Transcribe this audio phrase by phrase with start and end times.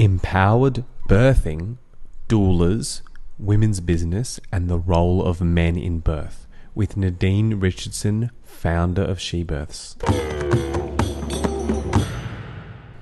[0.00, 1.78] Empowered Birthing,
[2.28, 3.02] Doulas,
[3.36, 9.42] Women's Business, and the Role of Men in Birth with Nadine Richardson, founder of She
[9.42, 9.96] Births.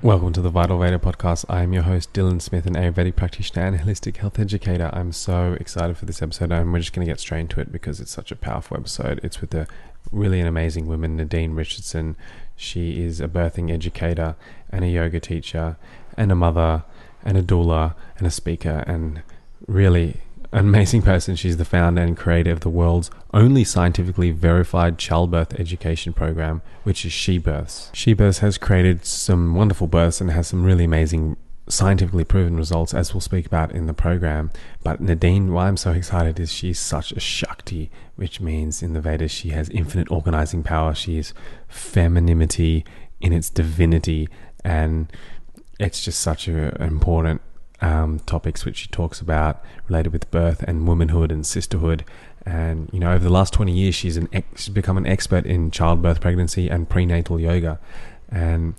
[0.01, 1.45] Welcome to the Vital Veda podcast.
[1.51, 4.89] I am your host, Dylan Smith, an Ayurvedic practitioner and holistic health educator.
[4.95, 7.71] I'm so excited for this episode, and we're just going to get straight into it
[7.71, 9.21] because it's such a powerful episode.
[9.23, 9.67] It's with a
[10.11, 12.17] really an amazing woman, Nadine Richardson.
[12.55, 14.37] She is a birthing educator
[14.71, 15.77] and a yoga teacher,
[16.17, 16.85] and a mother,
[17.25, 19.23] and a doula, and a speaker, and
[19.67, 20.21] really
[20.53, 21.37] an amazing person.
[21.37, 27.05] She's the founder and creator of the world's only scientifically verified childbirth education program, which
[27.05, 27.91] is She Births.
[27.93, 31.37] She Births has created some wonderful births and has some really amazing
[31.69, 34.51] scientifically proven results, as we'll speak about in the program.
[34.85, 39.01] But Nadine, why I'm so excited is she's such a Shakti, which means in the
[39.01, 40.95] Vedas she has infinite organizing power.
[40.95, 41.35] She is
[41.69, 42.85] femininity
[43.21, 44.29] in its divinity,
[44.65, 45.13] and
[45.79, 47.41] it's just such an important
[47.81, 52.05] um, topics which she talks about related with birth and womanhood and sisterhood.
[52.45, 55.45] And you know, over the last twenty years, she's an ex- she's become an expert
[55.47, 57.81] in childbirth, pregnancy, and prenatal yoga.
[58.31, 58.75] And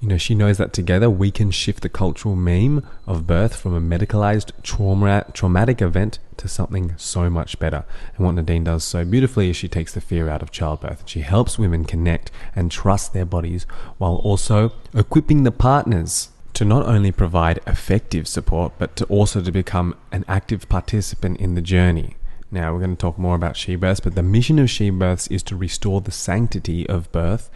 [0.00, 3.74] you know, she knows that together we can shift the cultural meme of birth from
[3.74, 7.84] a medicalized trauma, traumatic event to something so much better.
[8.16, 11.02] And what Nadine does so beautifully is she takes the fear out of childbirth.
[11.04, 13.66] She helps women connect and trust their bodies
[13.98, 19.52] while also equipping the partners to not only provide effective support, but to also to
[19.52, 22.16] become an active participant in the journey.
[22.50, 25.28] Now, we're going to talk more about she births, but the mission of she births
[25.28, 27.48] is to restore the sanctity of birth,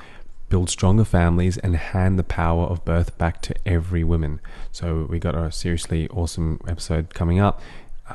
[0.48, 4.40] build stronger families, and hand the power of birth back to every woman.
[4.70, 7.60] So, we got a seriously awesome episode coming up.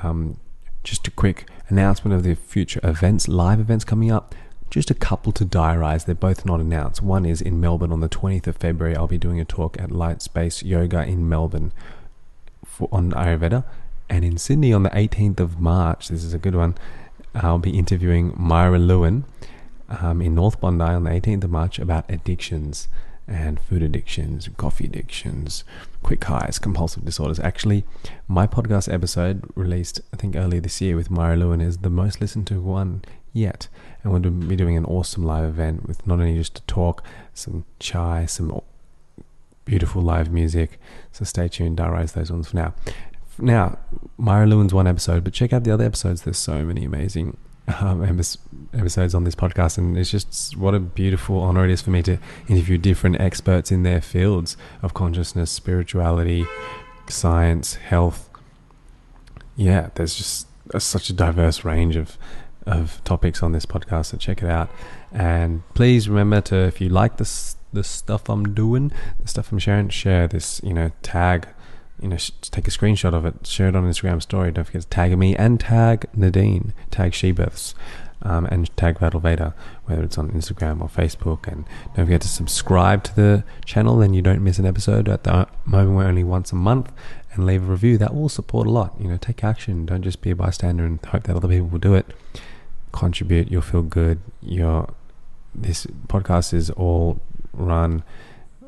[0.03, 0.39] Um,
[0.83, 4.33] just a quick announcement of the future events, live events coming up
[4.70, 6.06] just a couple to diarize.
[6.06, 7.02] They're both not announced.
[7.02, 8.95] One is in Melbourne on the 20th of February.
[8.95, 11.72] I'll be doing a talk at Light Space Yoga in Melbourne
[12.66, 13.64] for, on Ayurveda.
[14.09, 16.75] And in Sydney on the 18th of March, this is a good one,
[17.36, 19.25] I'll be interviewing Myra Lewin
[19.88, 22.88] um, in North Bondi on the 18th of March about addictions
[23.28, 25.63] and food addictions, coffee addictions,
[26.02, 27.40] quick highs, compulsive disorders.
[27.40, 27.85] Actually,
[28.28, 32.19] my podcast episode released, I think, earlier this year with Myra Lewin is the most
[32.19, 33.68] listened to one yet.
[34.03, 37.65] And we'll be doing an awesome live event with not only just a talk, some
[37.79, 38.61] chai, some
[39.65, 40.79] beautiful live music.
[41.11, 41.77] So stay tuned.
[41.77, 42.73] Diarize those ones for now.
[43.37, 43.77] Now,
[44.17, 46.23] Myra Lewin's one episode, but check out the other episodes.
[46.23, 47.37] There's so many amazing
[47.79, 48.03] um,
[48.73, 52.01] episodes on this podcast, and it's just what a beautiful honor it is for me
[52.03, 52.17] to
[52.47, 56.45] interview different experts in their fields of consciousness, spirituality,
[57.07, 58.29] science, health.
[59.55, 62.17] Yeah, there's just a, such a diverse range of
[62.69, 64.69] of topics on this podcast, so check it out.
[65.12, 69.59] And please remember to, if you like this the stuff I'm doing, the stuff I'm
[69.59, 70.62] sharing, share this.
[70.63, 71.47] You know, tag.
[72.02, 74.53] You know, take a screenshot of it, share it on Instagram story.
[74.53, 77.74] Don't forget to tag me and tag Nadine, tag SheBirths,
[78.22, 79.53] um, and tag Vital Veda,
[79.84, 81.46] whether it's on Instagram or Facebook.
[81.46, 81.66] And
[81.96, 85.09] don't forget to subscribe to the channel, then you don't miss an episode.
[85.09, 86.90] At the moment, we're only once a month,
[87.34, 87.97] and leave a review.
[87.97, 88.96] That will support a lot.
[88.97, 89.85] You know, take action.
[89.85, 92.06] Don't just be a bystander and hope that other people will do it
[92.91, 94.19] contribute, you'll feel good.
[94.41, 94.89] Your
[95.53, 97.19] this podcast is all
[97.53, 98.03] run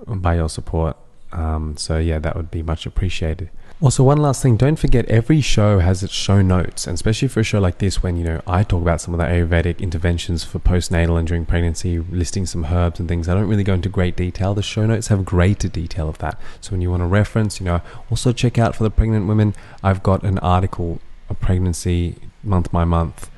[0.08, 0.98] by your support.
[1.32, 3.50] Um, so yeah, that would be much appreciated.
[3.80, 7.40] Also, one last thing, don't forget every show has its show notes, and especially for
[7.40, 10.44] a show like this, when you know I talk about some of the Ayurvedic interventions
[10.44, 13.28] for postnatal and during pregnancy, listing some herbs and things.
[13.28, 14.54] I don't really go into great detail.
[14.54, 16.40] The show notes have greater detail of that.
[16.60, 17.82] So when you want to reference, you know,
[18.12, 19.56] also check out for the pregnant women.
[19.82, 23.32] I've got an article, a pregnancy month by month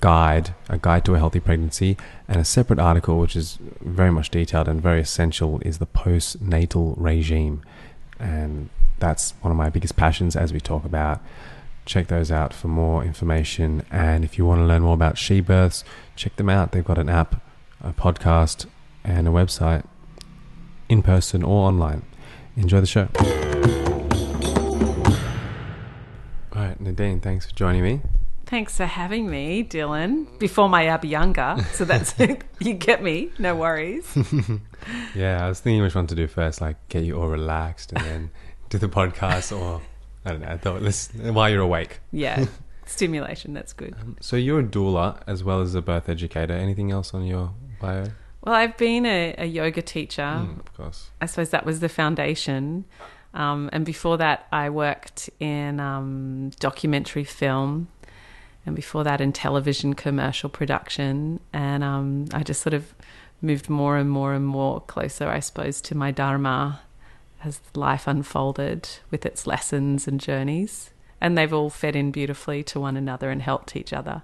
[0.00, 4.30] guide, a guide to a healthy pregnancy, and a separate article which is very much
[4.30, 7.62] detailed and very essential is the postnatal regime.
[8.18, 8.68] And
[8.98, 11.20] that's one of my biggest passions as we talk about.
[11.86, 13.82] Check those out for more information.
[13.90, 15.84] And if you want to learn more about she births,
[16.16, 16.72] check them out.
[16.72, 17.40] They've got an app,
[17.82, 18.66] a podcast,
[19.04, 19.86] and a website
[20.88, 22.02] in person or online.
[22.56, 23.08] Enjoy the show.
[26.52, 28.00] All right, Nadine, thanks for joining me.
[28.48, 30.38] Thanks for having me, Dylan.
[30.38, 32.14] Before my Abhyanga, so that's
[32.60, 33.30] you get me.
[33.38, 34.10] No worries.
[35.14, 38.02] yeah, I was thinking which one to do first, like get you all relaxed and
[38.06, 38.30] then
[38.70, 39.82] do the podcast, or
[40.24, 40.48] I don't know.
[40.48, 42.00] I thought this while you're awake.
[42.10, 42.46] Yeah,
[42.86, 43.52] stimulation.
[43.52, 43.94] That's good.
[44.00, 46.54] Um, so you're a doula as well as a birth educator.
[46.54, 47.52] Anything else on your
[47.82, 48.06] bio?
[48.40, 50.22] Well, I've been a, a yoga teacher.
[50.22, 51.10] Mm, of course.
[51.20, 52.86] I suppose that was the foundation.
[53.34, 57.88] Um, and before that, I worked in um, documentary film
[58.68, 61.40] and before that in television commercial production.
[61.52, 62.94] And um, I just sort of
[63.42, 66.80] moved more and more and more closer, I suppose, to my dharma
[67.42, 70.90] as life unfolded with its lessons and journeys.
[71.20, 74.22] And they've all fed in beautifully to one another and helped each other.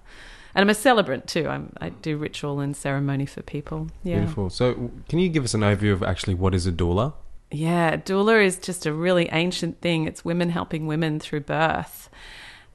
[0.54, 1.48] And I'm a celebrant too.
[1.48, 3.88] I'm, I do ritual and ceremony for people.
[4.04, 4.18] Yeah.
[4.18, 4.50] Beautiful.
[4.50, 7.14] So, can you give us an overview of actually what is a doula?
[7.50, 10.06] Yeah, doula is just a really ancient thing.
[10.06, 12.08] It's women helping women through birth,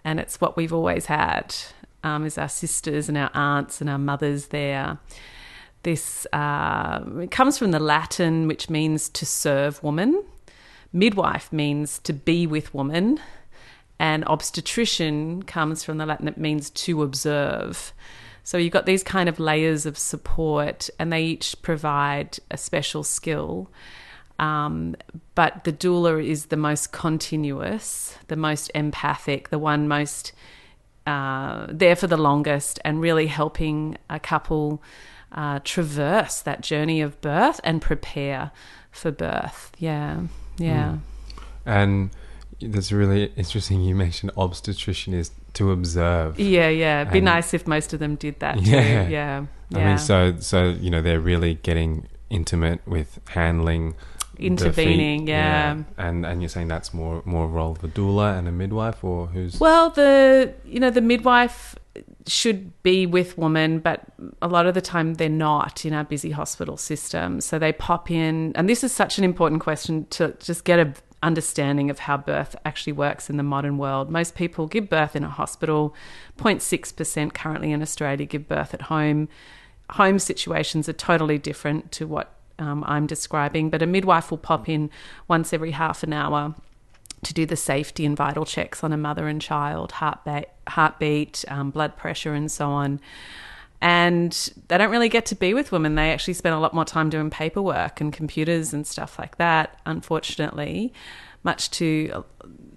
[0.03, 1.55] and it's what we've always had.
[2.01, 4.99] Um, is our sisters and our aunts and our mothers there.
[5.83, 10.23] This uh, it comes from the Latin, which means to serve woman.
[10.93, 13.19] Midwife means to be with woman,
[13.99, 16.27] and obstetrician comes from the Latin.
[16.27, 17.93] It means to observe.
[18.43, 23.03] So you've got these kind of layers of support, and they each provide a special
[23.03, 23.69] skill.
[24.39, 24.95] Um,
[25.36, 30.31] but the doula is the most continuous, the most empathic, the one most
[31.06, 34.81] uh, there for the longest, and really helping a couple
[35.33, 38.51] uh, traverse that journey of birth and prepare
[38.91, 39.71] for birth.
[39.77, 40.21] Yeah,
[40.57, 40.94] yeah.
[40.94, 41.00] Mm.
[41.65, 42.09] And
[42.62, 43.81] that's really interesting.
[43.81, 46.39] You mentioned obstetrician is to observe.
[46.39, 47.01] Yeah, yeah.
[47.01, 48.62] It'd be nice if most of them did that.
[48.62, 49.12] Yeah, too.
[49.12, 49.45] yeah.
[49.75, 53.95] I mean, so so you know they're really getting intimate with handling
[54.39, 55.75] intervening yeah.
[55.75, 55.83] yeah.
[55.97, 59.27] and and you're saying that's more more role of a doula and a midwife or
[59.27, 61.75] who's well the you know the midwife
[62.27, 64.03] should be with women but
[64.41, 68.09] a lot of the time they're not in our busy hospital system so they pop
[68.09, 72.15] in and this is such an important question to just get a understanding of how
[72.15, 75.94] birth actually works in the modern world most people give birth in a hospital
[76.38, 79.27] 0.6% currently in australia give birth at home
[79.92, 84.69] home situations are totally different to what um, I'm describing, but a midwife will pop
[84.69, 84.89] in
[85.27, 86.56] once every half an hour
[87.23, 91.71] to do the safety and vital checks on a mother and child, heartbeat, heartbeat um,
[91.71, 93.00] blood pressure, and so on.
[93.81, 94.31] And
[94.67, 95.95] they don't really get to be with women.
[95.95, 99.79] They actually spend a lot more time doing paperwork and computers and stuff like that,
[99.85, 100.94] unfortunately,
[101.44, 102.23] much to a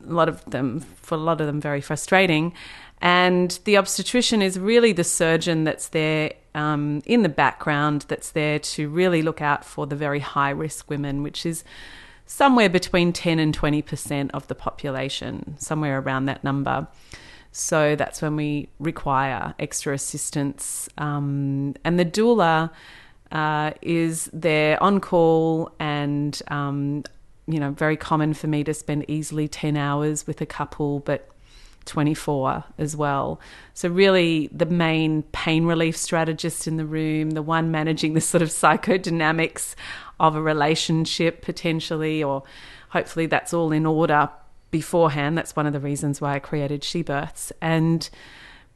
[0.04, 2.52] lot of them, for a lot of them, very frustrating.
[3.00, 8.58] And the obstetrician is really the surgeon that's there um, in the background that's there
[8.58, 11.64] to really look out for the very high risk women, which is
[12.26, 16.86] somewhere between 10 and 20% of the population, somewhere around that number.
[17.52, 20.88] So that's when we require extra assistance.
[20.96, 22.70] Um, and the doula
[23.30, 27.04] uh, is there on call and, um,
[27.46, 31.28] you know, very common for me to spend easily 10 hours with a couple, but
[31.84, 33.40] 24 as well.
[33.74, 38.42] So, really, the main pain relief strategist in the room, the one managing the sort
[38.42, 39.74] of psychodynamics
[40.20, 42.42] of a relationship potentially, or
[42.90, 44.28] hopefully that's all in order
[44.70, 45.36] beforehand.
[45.36, 47.52] That's one of the reasons why I created She Births.
[47.60, 48.08] And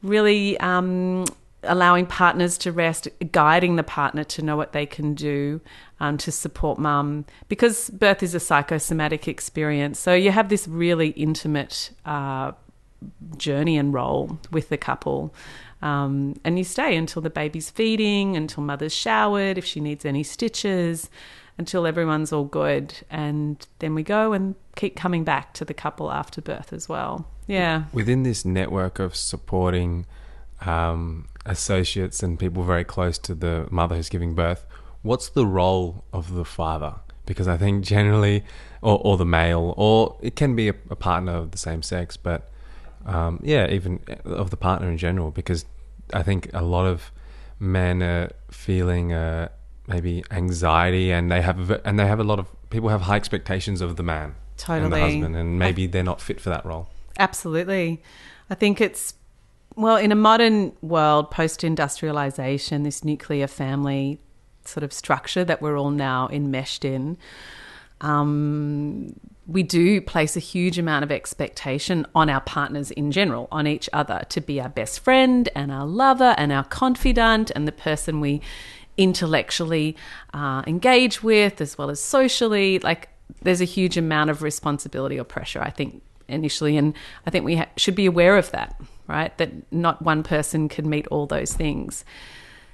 [0.03, 1.25] really, um,
[1.67, 5.61] allowing partners to rest, guiding the partner to know what they can do
[6.01, 9.99] um, to support mum, because birth is a psychosomatic experience.
[9.99, 12.53] So you have this really intimate uh,
[13.37, 15.35] journey and role with the couple.
[15.83, 20.23] Um, and you stay until the baby's feeding, until mother's showered, if she needs any
[20.23, 21.11] stitches,
[21.59, 22.95] until everyone's all good.
[23.11, 27.27] And then we go and keep coming back to the couple after birth as well.
[27.47, 27.85] Yeah.
[27.93, 30.07] Within this network of supporting
[30.65, 34.67] um, associates and people very close to the mother who's giving birth,
[35.03, 36.97] what's the role of the father?
[37.27, 38.45] Because I think generally,
[38.83, 42.17] or, or the male, or it can be a, a partner of the same sex,
[42.17, 42.51] but
[43.07, 45.65] um, yeah, even of the partner in general, because
[46.13, 47.13] I think a lot of
[47.59, 49.49] men are feeling uh,
[49.87, 53.17] maybe anxiety, and they have a, and they have a lot of people have high
[53.17, 56.51] expectations of the man, totally, and the husband, and maybe I, they're not fit for
[56.51, 56.89] that role.
[57.19, 58.03] Absolutely,
[58.51, 59.15] I think it's
[59.77, 64.19] well in a modern world, post-industrialization, this nuclear family
[64.65, 67.17] sort of structure that we're all now enmeshed in.
[68.01, 69.15] Um,
[69.47, 73.89] we do place a huge amount of expectation on our partners in general, on each
[73.93, 78.21] other, to be our best friend and our lover and our confidant and the person
[78.21, 78.41] we
[78.97, 79.97] intellectually
[80.35, 82.81] uh, engage with as well as socially.
[82.81, 83.09] Like,
[83.43, 86.77] there's a huge amount of responsibility or pressure, I think, initially.
[86.77, 89.37] And I think we ha- should be aware of that, right?
[89.39, 92.05] That not one person can meet all those things.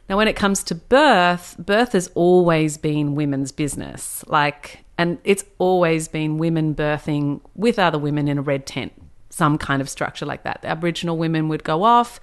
[0.09, 4.25] Now, when it comes to birth, birth has always been women's business.
[4.27, 8.93] Like, and it's always been women birthing with other women in a red tent,
[9.31, 10.63] some kind of structure like that.
[10.63, 12.21] The Aboriginal women would go off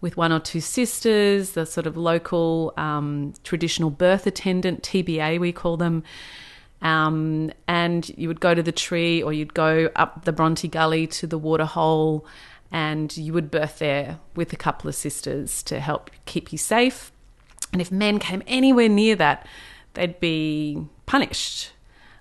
[0.00, 5.52] with one or two sisters, the sort of local um, traditional birth attendant, TBA, we
[5.52, 6.02] call them.
[6.82, 11.06] Um, and you would go to the tree or you'd go up the Bronte Gully
[11.08, 12.26] to the waterhole
[12.70, 17.12] and you would birth there with a couple of sisters to help keep you safe.
[17.72, 19.46] And if men came anywhere near that,
[19.94, 21.72] they'd be punished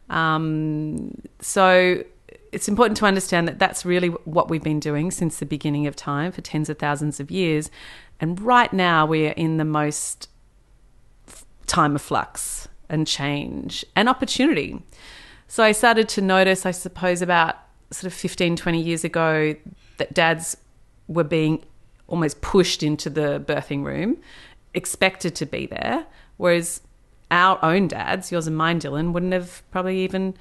[0.09, 2.03] Um, so
[2.51, 5.95] it's important to understand that that's really what we've been doing since the beginning of
[5.95, 7.69] time for tens of thousands of years.
[8.19, 10.29] And right now we are in the most
[11.67, 14.81] time of flux and change and opportunity.
[15.47, 17.57] So I started to notice, I suppose, about
[17.91, 19.55] sort of 15, 20 years ago,
[19.97, 20.57] that dads
[21.07, 21.63] were being
[22.07, 24.17] almost pushed into the birthing room,
[24.73, 26.05] expected to be there,
[26.37, 26.81] whereas
[27.31, 30.35] our own dads, yours and mine, Dylan, wouldn't have probably even,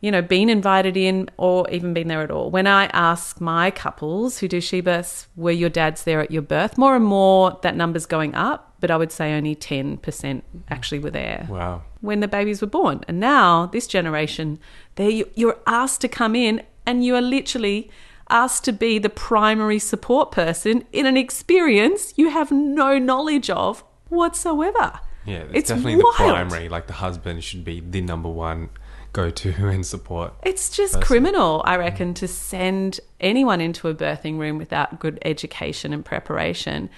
[0.00, 2.50] you know, been invited in or even been there at all.
[2.50, 6.42] When I ask my couples who do she births, were your dads there at your
[6.42, 6.78] birth?
[6.78, 11.10] More and more that number's going up, but I would say only 10% actually were
[11.10, 11.46] there.
[11.48, 11.82] Wow.
[12.00, 13.04] When the babies were born.
[13.06, 14.58] And now, this generation,
[14.94, 17.90] they you're asked to come in and you are literally
[18.30, 23.84] asked to be the primary support person in an experience you have no knowledge of
[24.08, 25.00] whatsoever.
[25.24, 26.14] Yeah, it's, It's definitely wild.
[26.14, 26.68] the primary.
[26.68, 28.70] Like the husband should be the number one
[29.12, 30.34] go to and support.
[30.44, 31.06] It's just person.
[31.06, 36.88] criminal, I reckon, to send anyone into a birthing room without good education and preparation.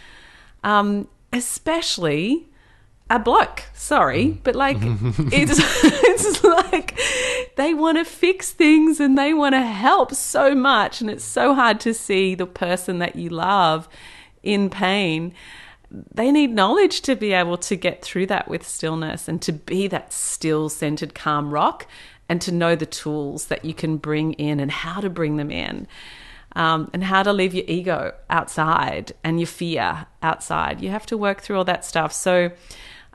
[0.62, 2.48] Um, especially
[3.10, 3.64] a bloke.
[3.74, 6.98] Sorry, but like it's it's like
[7.56, 11.54] they want to fix things and they want to help so much, and it's so
[11.54, 13.88] hard to see the person that you love
[14.42, 15.34] in pain.
[16.14, 19.88] They need knowledge to be able to get through that with stillness and to be
[19.88, 21.86] that still centered calm rock
[22.28, 25.50] and to know the tools that you can bring in and how to bring them
[25.50, 25.86] in
[26.54, 30.80] um, and how to leave your ego outside and your fear outside.
[30.80, 32.12] You have to work through all that stuff.
[32.12, 32.50] So,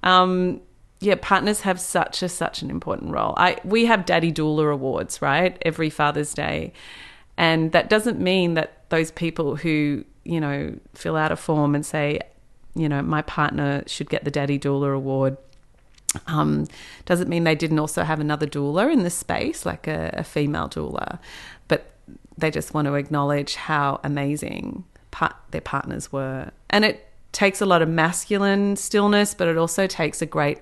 [0.04, 0.62] um,
[1.00, 3.34] yeah, partners have such a such an important role.
[3.38, 6.74] I we have Daddy Doula awards right every Father's Day,
[7.38, 11.86] and that doesn't mean that those people who you know fill out a form and
[11.86, 12.22] say,
[12.78, 15.38] you know, my partner should get the Daddy Doula award.
[16.26, 16.68] Um,
[17.06, 20.70] doesn't mean they didn't also have another doula in the space, like a, a female
[20.70, 21.20] doula,
[21.68, 21.92] but
[22.38, 24.86] they just want to acknowledge how amazing
[25.52, 26.52] their partners were.
[26.70, 30.60] And it takes a lot of masculine stillness, but it also takes a great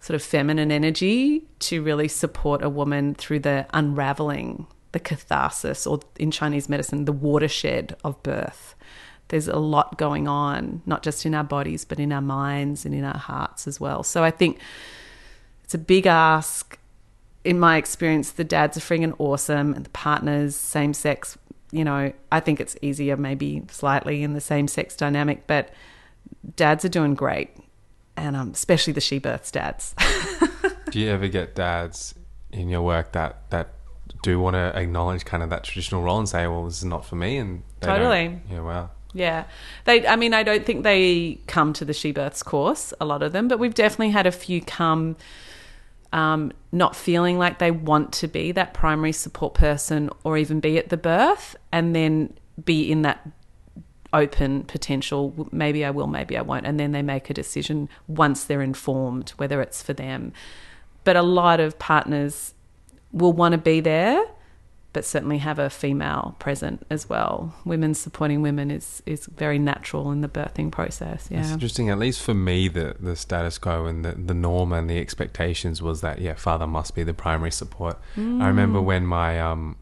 [0.00, 6.00] sort of feminine energy to really support a woman through the unraveling, the catharsis, or
[6.18, 8.74] in Chinese medicine, the watershed of birth.
[9.30, 12.94] There's a lot going on, not just in our bodies, but in our minds and
[12.94, 14.02] in our hearts as well.
[14.02, 14.58] So I think
[15.64, 16.78] it's a big ask.
[17.42, 21.38] In my experience, the dads are freaking awesome, and the partners, same sex.
[21.72, 25.70] You know, I think it's easier, maybe slightly in the same sex dynamic, but
[26.56, 27.50] dads are doing great,
[28.16, 29.94] and um, especially the she births dads.
[30.90, 32.14] Do you ever get dads
[32.50, 33.74] in your work that that
[34.22, 37.04] do want to acknowledge kind of that traditional role and say, "Well, this is not
[37.04, 38.40] for me," and Totally.
[38.50, 38.90] Yeah, wow.
[39.12, 39.44] Yeah.
[39.84, 43.22] They I mean I don't think they come to the she births course, a lot
[43.22, 45.16] of them, but we've definitely had a few come
[46.12, 50.76] um, not feeling like they want to be that primary support person or even be
[50.76, 53.28] at the birth and then be in that
[54.12, 58.42] open potential maybe I will maybe I won't and then they make a decision once
[58.42, 60.32] they're informed whether it's for them
[61.04, 62.54] but a lot of partners
[63.12, 64.24] will want to be there
[64.92, 67.54] but certainly have a female present as well.
[67.64, 71.28] Women supporting women is is very natural in the birthing process.
[71.30, 71.52] It's Yeah.
[71.54, 71.90] interesting.
[71.90, 75.80] At least for me, the the status quo and the, the norm and the expectations
[75.80, 77.98] was that yeah, father must be the primary support.
[78.16, 79.76] I remember when my um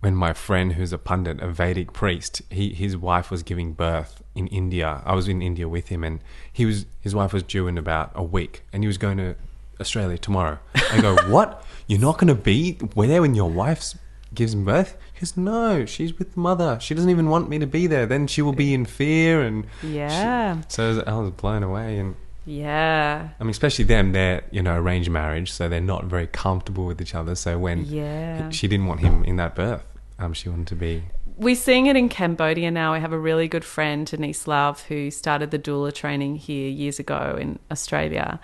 [0.00, 4.22] when my friend who's a pundit, a Vedic priest, he his wife was giving birth
[4.34, 5.02] in India.
[5.06, 6.20] I was in India with him, and
[6.52, 9.34] he was his wife was due in about a week, and he was going to
[9.80, 10.58] Australia tomorrow.
[10.92, 11.64] I go, what?
[11.86, 13.96] You're not going to be there when your wife's
[14.36, 14.96] gives him birth?
[15.14, 16.78] He goes, no, she's with the mother.
[16.80, 18.06] She doesn't even want me to be there.
[18.06, 20.60] Then she will be in fear and she- Yeah.
[20.68, 22.14] so I was, I was blown away, and
[22.44, 23.28] Yeah.
[23.40, 24.12] I mean, especially them.
[24.12, 27.34] They're you know arranged marriage, so they're not very comfortable with each other.
[27.34, 28.50] So when Yeah.
[28.50, 29.84] she didn't want him in that birth,
[30.18, 31.02] um, she wanted to be.
[31.38, 32.94] We're seeing it in Cambodia now.
[32.94, 36.98] I have a really good friend, Denise Love, who started the doula training here years
[36.98, 38.40] ago in Australia.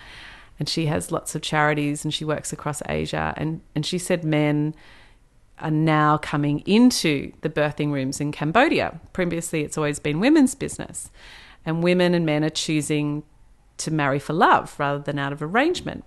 [0.59, 3.33] And she has lots of charities and she works across Asia.
[3.35, 4.75] And, and she said men
[5.63, 8.99] are now coming into the birthing rooms in Cambodia.
[9.13, 11.09] Previously, it's always been women's business.
[11.65, 13.23] And women and men are choosing
[13.77, 16.03] to marry for love rather than out of arrangement.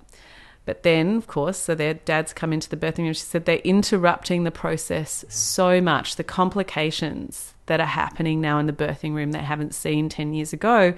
[0.67, 3.13] But then, of course, so their dads come into the birthing room.
[3.13, 8.67] She said they're interrupting the process so much, the complications that are happening now in
[8.67, 10.93] the birthing room they haven't seen 10 years ago.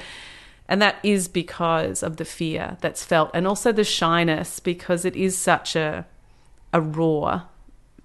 [0.68, 5.16] And that is because of the fear that's felt and also the shyness because it
[5.16, 6.06] is such a,
[6.72, 7.42] a raw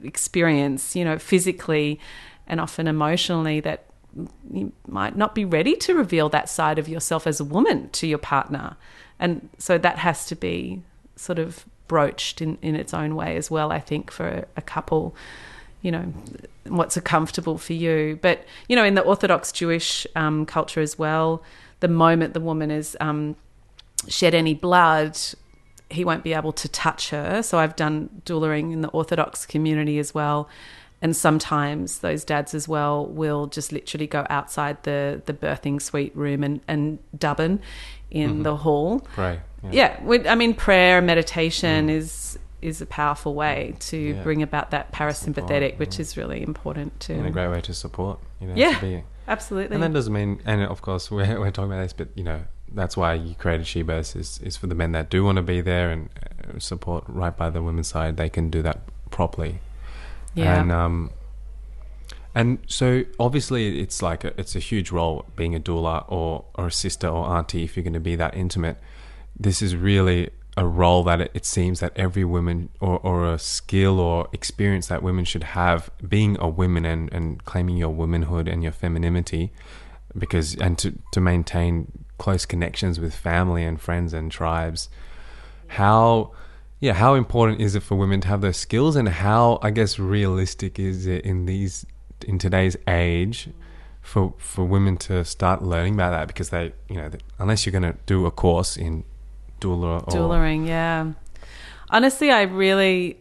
[0.03, 1.99] experience, you know, physically
[2.47, 3.85] and often emotionally that
[4.51, 8.07] you might not be ready to reveal that side of yourself as a woman to
[8.07, 8.75] your partner.
[9.19, 10.81] And so that has to be
[11.15, 15.15] sort of broached in, in its own way as well, I think, for a, couple.
[15.81, 16.13] You know,
[16.67, 18.17] what's comfortable for you.
[18.21, 21.43] But, you know, in the Orthodox Jewish um, culture as well,
[21.81, 23.35] the moment the woman is um,
[24.07, 25.17] shed any blood,
[25.93, 27.41] he won't be able to touch her.
[27.43, 30.49] So I've done doulaing in the Orthodox community as well.
[31.01, 36.15] And sometimes those dads as well will just literally go outside the, the birthing suite
[36.15, 37.59] room and, and daven
[38.09, 38.43] in Mm-hmm.
[38.43, 38.99] the hall.
[39.13, 39.39] Pray.
[39.71, 44.15] Yeah, we, I mean, prayer and meditation is is a powerful way to Mm.
[44.15, 44.23] Yeah.
[44.23, 46.01] bring about that parasympathetic, Support, which yeah.
[46.01, 47.13] is really important too.
[47.15, 48.19] And a great way to support.
[48.39, 49.01] You know, Yeah.
[49.27, 49.73] Absolutely.
[49.75, 52.41] And that doesn't mean, and of course, we're, we're talking about this, but you know,
[52.73, 55.41] that's why you created She Births is, is for the men that do want to
[55.41, 58.17] be there and uh, support right by the women's side.
[58.17, 59.59] They can do that properly.
[60.33, 60.59] yeah.
[60.59, 61.11] And um,
[62.35, 66.67] and so obviously it's like a, it's a huge role being a doula or or
[66.67, 68.77] a sister or auntie if you're going to be that intimate.
[69.39, 73.39] This is really a role that it, it seems that every woman or, or a
[73.39, 78.47] skill or experience that women should have being a woman and, and claiming your womanhood
[78.47, 79.51] and your femininity
[80.15, 84.89] because and to, to maintain close connections with family and friends and tribes
[85.79, 86.31] how
[86.79, 89.99] yeah how important is it for women to have those skills and how i guess
[89.99, 91.85] realistic is it in these
[92.25, 93.49] in today's age
[94.01, 97.89] for for women to start learning about that because they you know unless you're going
[97.93, 99.03] to do a course in
[99.63, 100.11] doula or
[100.65, 101.11] yeah.
[101.89, 103.19] Honestly, I really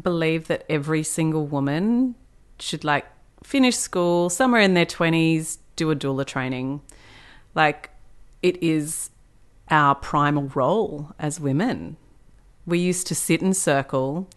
[0.00, 2.14] believe that every single woman
[2.58, 3.06] should like
[3.42, 6.80] finish school somewhere in their 20s, do a doula training.
[7.54, 7.90] Like
[8.42, 9.10] it is
[9.70, 11.96] our primal role as women.
[12.66, 14.28] We used to sit in circle,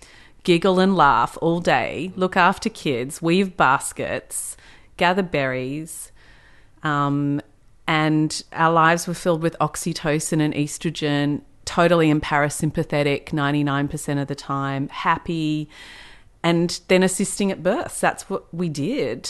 [0.44, 4.56] giggle and laugh all day, look after kids, weave baskets,
[4.98, 6.12] gather berries,
[6.84, 7.42] um,
[7.88, 14.36] and our lives were filled with oxytocin and estrogen, totally in parasympathetic 99% of the
[14.36, 15.70] time, happy,
[16.44, 18.00] and then assisting at births.
[18.00, 19.30] That's what we did.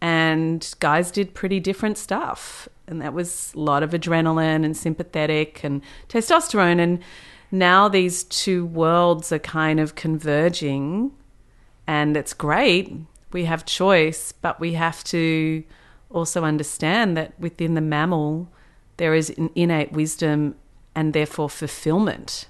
[0.00, 2.68] And guys did pretty different stuff.
[2.86, 6.80] And that was a lot of adrenaline and sympathetic and testosterone.
[6.80, 7.00] And
[7.50, 11.12] now these two worlds are kind of converging
[11.86, 12.94] and it's great.
[13.32, 15.64] We have choice, but we have to
[16.10, 18.48] also understand that within the mammal,
[18.96, 20.54] there is an innate wisdom
[20.94, 22.48] and therefore fulfillment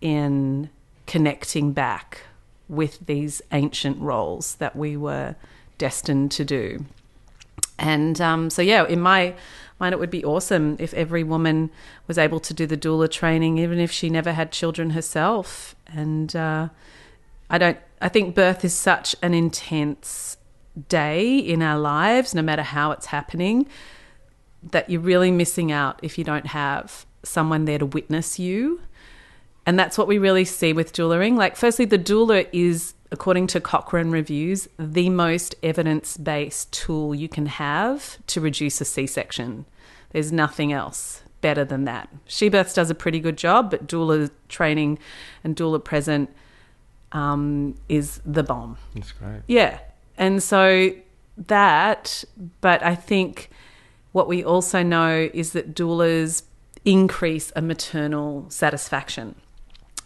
[0.00, 0.70] in
[1.06, 2.22] connecting back
[2.68, 5.34] with these ancient roles that we were
[5.78, 6.84] destined to do.
[7.80, 9.34] And um, so, yeah, in my
[9.80, 11.70] mind, it would be awesome if every woman
[12.06, 15.74] was able to do the doula training, even if she never had children herself.
[15.86, 16.68] And uh,
[17.48, 20.36] I don't, I think birth is such an intense
[20.88, 23.66] day in our lives, no matter how it's happening,
[24.62, 28.80] that you're really missing out if you don't have someone there to witness you.
[29.64, 31.36] And that's what we really see with doulaing.
[31.36, 37.28] Like, firstly, the doula is, according to Cochrane reviews, the most evidence based tool you
[37.28, 39.66] can have to reduce a C section.
[40.10, 42.08] There's nothing else better than that.
[42.28, 44.98] SheBirths does a pretty good job, but doula training
[45.42, 46.30] and doula present
[47.12, 48.76] um, is the bomb.
[48.94, 49.80] it's great Yeah.
[50.16, 50.90] And so
[51.46, 52.24] that,
[52.60, 53.50] but I think
[54.12, 56.42] what we also know is that doulas
[56.84, 59.34] increase a maternal satisfaction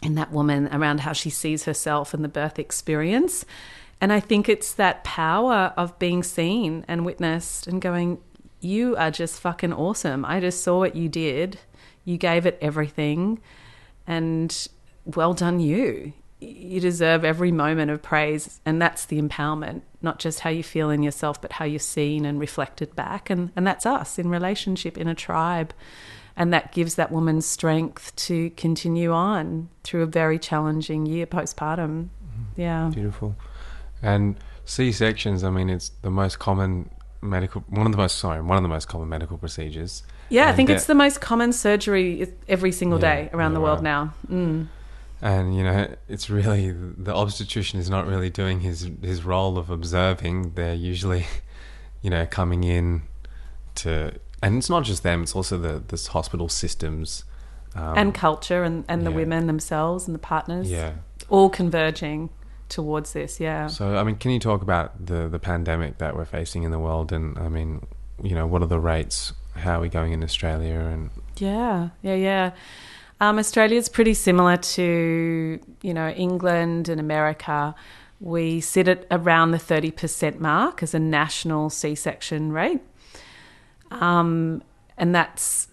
[0.05, 3.45] in that woman around how she sees herself and the birth experience.
[4.01, 8.19] And I think it's that power of being seen and witnessed and going,
[8.61, 10.25] You are just fucking awesome.
[10.25, 11.59] I just saw what you did.
[12.05, 13.40] You gave it everything.
[14.07, 14.69] And
[15.07, 16.12] well done, you.
[16.40, 18.61] You deserve every moment of praise.
[18.67, 22.27] And that's the empowerment, not just how you feel in yourself, but how you're seen
[22.27, 23.31] and reflected back.
[23.31, 25.73] And, and that's us in relationship, in a tribe.
[26.37, 32.09] And that gives that woman strength to continue on through a very challenging year postpartum.
[32.57, 32.90] Yeah.
[32.92, 33.37] Beautiful.
[34.03, 36.90] And C sections, I mean, it's the most common
[37.23, 40.03] medical, one of the most, sorry, one of the most common medical procedures.
[40.29, 43.61] Yeah, I think that- it's the most common surgery every single Yeah, day around the
[43.61, 44.14] world now.
[44.29, 44.66] Mm.
[45.23, 49.70] And, you know, it's really, the obstetrician is not really doing his, his role of
[49.70, 50.53] observing.
[50.55, 51.27] They're usually,
[52.03, 53.03] you know, coming in
[53.77, 57.24] to, and it's not just them, it's also the, this hospital systems.
[57.74, 59.16] Um, and culture and, and the yeah.
[59.16, 60.92] women themselves and the partners yeah.
[61.28, 62.30] all converging
[62.68, 63.40] towards this.
[63.40, 63.66] Yeah.
[63.66, 66.78] So, I mean, can you talk about the, the pandemic that we're facing in the
[66.78, 67.12] world?
[67.12, 67.87] And, I mean,
[68.22, 69.33] you know, what are the rates?
[69.57, 70.78] How are we going in Australia?
[70.78, 72.50] And, Yeah, yeah, yeah.
[73.20, 77.74] Um, is pretty similar to you know England and America.
[78.20, 82.80] We sit at around the thirty percent mark as a national C-section rate,
[84.00, 84.62] um,
[84.96, 85.68] and that's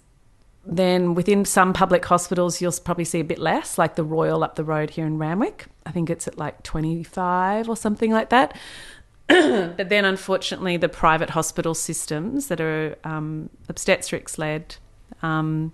[0.66, 4.56] then within some public hospitals, you'll probably see a bit less, like the Royal up
[4.56, 5.66] the road here in Randwick.
[5.86, 8.56] I think it's at like 25 or something like that.
[9.28, 14.76] but then, unfortunately, the private hospital systems that are um, obstetrics led,
[15.24, 15.74] um,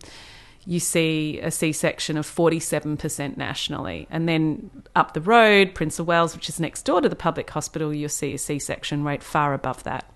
[0.65, 4.07] you see a C section of 47% nationally.
[4.10, 7.49] And then up the road, Prince of Wales, which is next door to the public
[7.49, 10.13] hospital, you'll see a C section rate far above that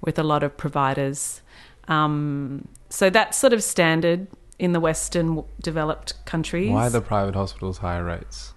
[0.00, 1.40] with a lot of providers.
[1.88, 6.70] Um, so that's sort of standard in the Western developed countries.
[6.70, 8.54] Why the private hospitals higher rates?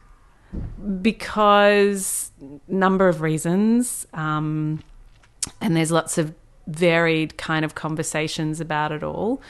[1.02, 2.32] Because
[2.67, 4.84] number of reasons, um,
[5.62, 6.34] and there's lots of
[6.67, 9.41] varied kind of conversations about it all.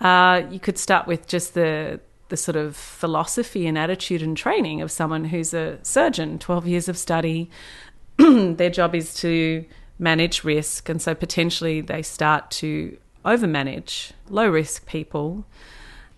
[0.00, 4.80] Uh, you could start with just the the sort of philosophy and attitude and training
[4.80, 7.50] of someone who's a surgeon, 12 years of study.
[8.18, 9.64] Their job is to
[9.98, 15.44] manage risk, and so potentially they start to overmanage low risk people.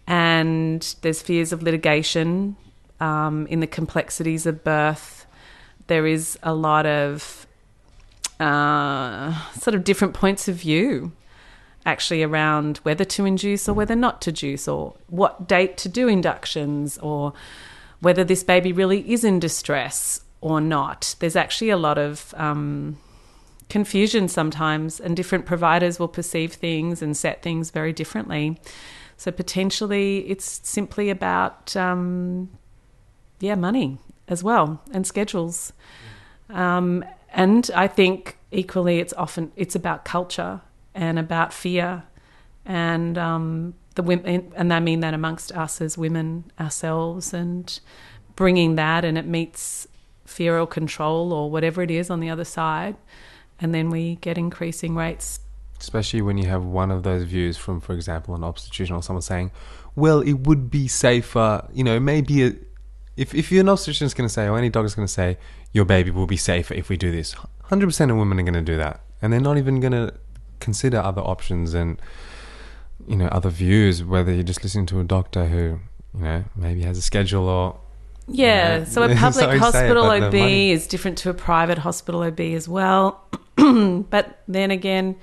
[0.06, 2.56] And there's fears of litigation
[3.00, 5.26] um, in the complexities of birth.
[5.88, 7.46] There is a lot of
[8.38, 11.12] uh, sort of different points of view
[11.86, 16.08] actually around whether to induce or whether not to induce, or what date to do
[16.08, 17.32] inductions, or
[18.00, 21.14] whether this baby really is in distress or not.
[21.20, 22.98] There's actually a lot of um,
[23.68, 28.60] confusion sometimes, and different providers will perceive things and set things very differently.
[29.16, 32.50] So potentially, it's simply about um,
[33.40, 33.98] yeah, money
[34.28, 35.72] as well and schedules.
[36.50, 40.60] Um, and I think equally, it's often it's about culture
[40.94, 42.04] and about fear,
[42.64, 47.78] and um, the women, and I mean that amongst us as women ourselves, and
[48.36, 49.88] bringing that, and it meets
[50.24, 52.96] fear or control or whatever it is on the other side
[53.60, 55.40] and then we get increasing rates.
[55.78, 59.22] Especially when you have one of those views from, for example, an obstetrician or someone
[59.22, 59.50] saying,
[59.94, 62.52] well, it would be safer, you know, maybe a,
[63.16, 65.12] if, if you're an obstetrician is going to say, or any doctor is going to
[65.12, 65.38] say,
[65.72, 67.34] your baby will be safer if we do this,
[67.70, 69.00] 100% of women are going to do that.
[69.20, 70.14] And they're not even going to
[70.60, 72.00] consider other options and,
[73.06, 75.80] you know, other views, whether you're just listening to a doctor who,
[76.14, 77.78] you know, maybe has a schedule or
[78.28, 83.24] yeah, so a public hospital OB is different to a private hospital OB as well.
[83.56, 85.16] but then again,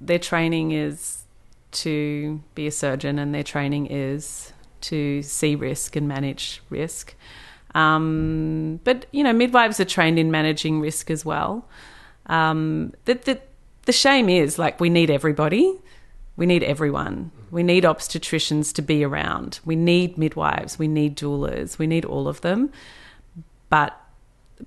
[0.00, 1.24] their training is
[1.70, 7.14] to be a surgeon and their training is to see risk and manage risk.
[7.74, 11.68] Um, but, you know, midwives are trained in managing risk as well.
[12.26, 13.40] Um, the, the,
[13.84, 15.78] the shame is like we need everybody.
[16.36, 17.30] We need everyone.
[17.50, 19.60] We need obstetricians to be around.
[19.64, 20.78] We need midwives.
[20.78, 21.78] We need doulas.
[21.78, 22.70] We need all of them.
[23.70, 23.98] But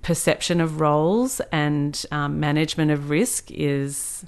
[0.00, 4.24] perception of roles and um, management of risk is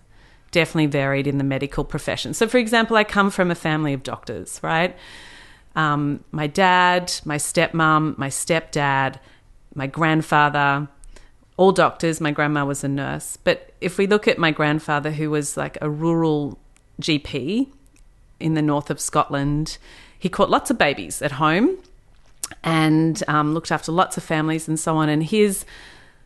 [0.50, 2.34] definitely varied in the medical profession.
[2.34, 4.96] So, for example, I come from a family of doctors, right?
[5.74, 9.16] Um, my dad, my stepmom, my stepdad,
[9.74, 10.88] my grandfather,
[11.56, 12.20] all doctors.
[12.20, 13.36] My grandma was a nurse.
[13.36, 16.58] But if we look at my grandfather, who was like a rural
[17.00, 17.68] GP
[18.40, 19.78] in the north of Scotland.
[20.18, 21.78] He caught lots of babies at home
[22.62, 25.08] and um, looked after lots of families and so on.
[25.08, 25.64] And his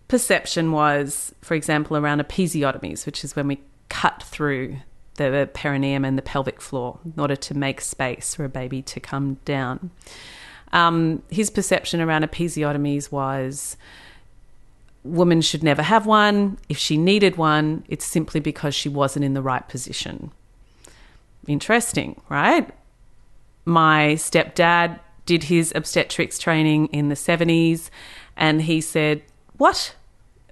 [0.08, 4.76] perception was, for example, around episiotomies, which is when we cut through
[5.14, 9.00] the perineum and the pelvic floor in order to make space for a baby to
[9.00, 9.90] come down.
[10.72, 13.76] Um, his perception around episiotomies was
[15.02, 16.58] woman should never have one.
[16.68, 20.30] If she needed one, it's simply because she wasn't in the right position
[21.48, 22.70] interesting, right?
[23.64, 27.90] My stepdad did his obstetrics training in the 70s,
[28.36, 29.22] and he said,
[29.56, 29.94] What?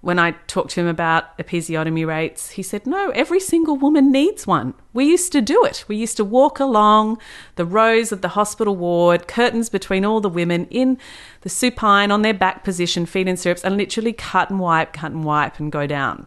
[0.02, 4.46] When I talked to him about episiotomy rates, he said, No, every single woman needs
[4.46, 4.74] one.
[4.92, 5.84] We used to do it.
[5.88, 7.18] We used to walk along
[7.56, 10.98] the rows of the hospital ward, curtains between all the women in
[11.40, 15.12] the supine on their back position, feet in stirrups, and literally cut and wipe, cut
[15.12, 16.26] and wipe, and go down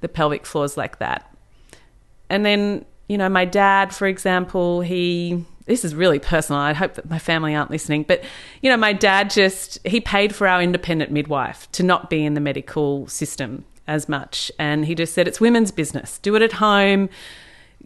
[0.00, 1.30] the pelvic floors like that.
[2.28, 6.60] And then you know, my dad, for example, he this is really personal.
[6.60, 8.22] I hope that my family aren't listening, but
[8.60, 12.34] you know, my dad just he paid for our independent midwife to not be in
[12.34, 16.18] the medical system as much, and he just said it's women's business.
[16.18, 17.08] Do it at home.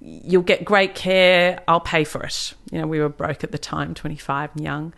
[0.01, 1.61] You'll get great care.
[1.67, 2.55] I'll pay for it.
[2.71, 4.95] You know, we were broke at the time, 25 and young.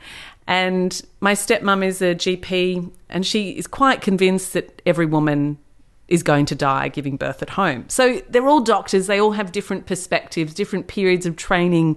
[0.46, 5.56] And my stepmom is a GP, and she is quite convinced that every woman
[6.10, 7.88] is going to die giving birth at home.
[7.88, 11.96] So they're all doctors, they all have different perspectives, different periods of training.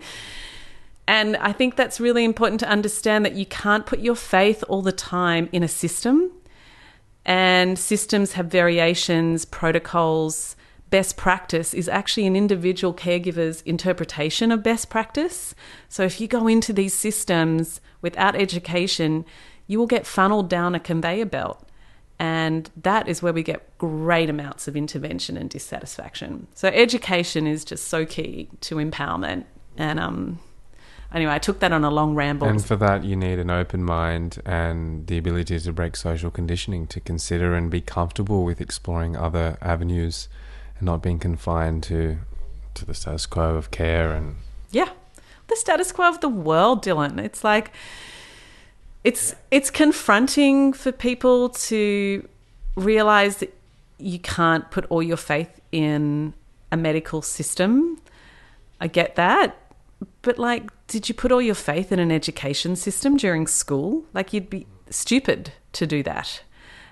[1.08, 4.82] And I think that's really important to understand that you can't put your faith all
[4.82, 6.32] the time in a system.
[7.26, 10.56] And systems have variations, protocols
[10.94, 15.56] best practice is actually an individual caregiver's interpretation of best practice.
[15.90, 19.26] So if you go into these systems without education,
[19.66, 21.68] you will get funneled down a conveyor belt.
[22.24, 26.48] And that is where we get great amounts of intervention and dissatisfaction.
[26.54, 29.44] So education is just so key to empowerment.
[29.76, 30.40] And um,
[31.14, 32.48] anyway, I took that on a long ramble.
[32.48, 36.88] And for that, you need an open mind and the ability to break social conditioning,
[36.88, 40.30] to consider and be comfortable with exploring other avenues
[40.78, 42.20] and not being confined to
[42.76, 44.38] to the status quo of care and
[44.72, 44.90] yeah,
[45.48, 47.20] the status quo of the world, Dylan.
[47.20, 47.74] It's like
[49.04, 52.28] it's it's confronting for people to
[52.76, 53.54] realize that
[53.98, 56.34] you can't put all your faith in
[56.72, 58.02] a medical system.
[58.80, 59.58] I get that.
[60.22, 64.06] But like did you put all your faith in an education system during school?
[64.14, 66.44] Like you'd be stupid to do that.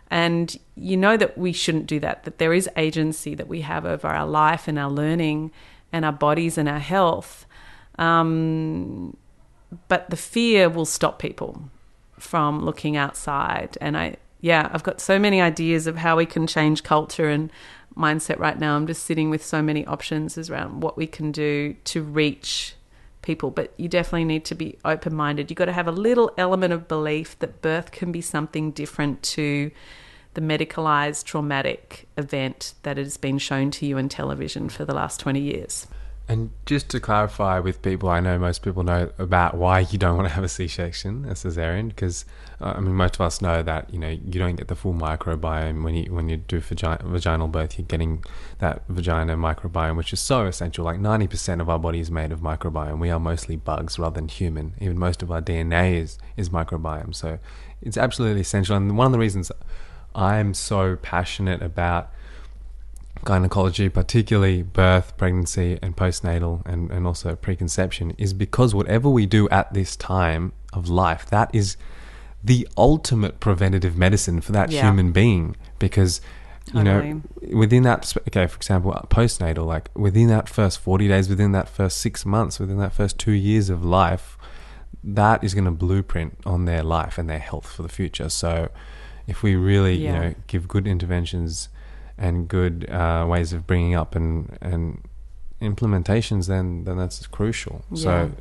[0.09, 3.85] And you know that we shouldn't do that, that there is agency that we have
[3.85, 5.51] over our life and our learning
[5.93, 7.45] and our bodies and our health.
[7.97, 9.15] Um,
[9.87, 11.69] but the fear will stop people
[12.21, 13.77] from looking outside.
[13.81, 17.51] And I, yeah, I've got so many ideas of how we can change culture and
[17.95, 18.75] mindset right now.
[18.75, 22.75] I'm just sitting with so many options around what we can do to reach
[23.21, 23.51] people.
[23.51, 25.49] But you definitely need to be open minded.
[25.49, 29.21] You've got to have a little element of belief that birth can be something different
[29.23, 29.71] to
[30.33, 35.19] the medicalized traumatic event that has been shown to you in television for the last
[35.19, 35.87] 20 years.
[36.31, 40.15] And just to clarify with people, I know most people know about why you don't
[40.15, 42.23] want to have a C-section, a cesarean, because
[42.61, 44.93] uh, I mean most of us know that you know you don't get the full
[44.93, 47.77] microbiome when you when you do vagi- vaginal birth.
[47.77, 48.23] You're getting
[48.59, 50.85] that vagina microbiome, which is so essential.
[50.85, 52.99] Like ninety percent of our body is made of microbiome.
[52.99, 54.75] We are mostly bugs rather than human.
[54.79, 57.13] Even most of our DNA is is microbiome.
[57.13, 57.39] So
[57.81, 58.77] it's absolutely essential.
[58.77, 59.51] And one of the reasons
[60.15, 62.09] I'm so passionate about
[63.25, 69.47] gynecology, particularly birth, pregnancy, and postnatal, and, and also preconception, is because whatever we do
[69.49, 71.77] at this time of life, that is
[72.43, 74.83] the ultimate preventative medicine for that Yeah.
[74.83, 75.55] human being.
[75.79, 76.21] Because,
[76.73, 77.21] you know,
[77.53, 81.69] within that, okay, for example, uh, postnatal, like within that first 40 days, within that
[81.69, 84.37] first six months, within that first two years of life,
[85.03, 88.29] that is going to blueprint on their life and their health for the future.
[88.29, 88.69] So,
[89.27, 91.69] if we really, you know, give good interventions
[92.21, 95.01] and good uh, ways of bringing up and and
[95.59, 97.83] implementations, then then that's crucial.
[97.95, 98.31] So,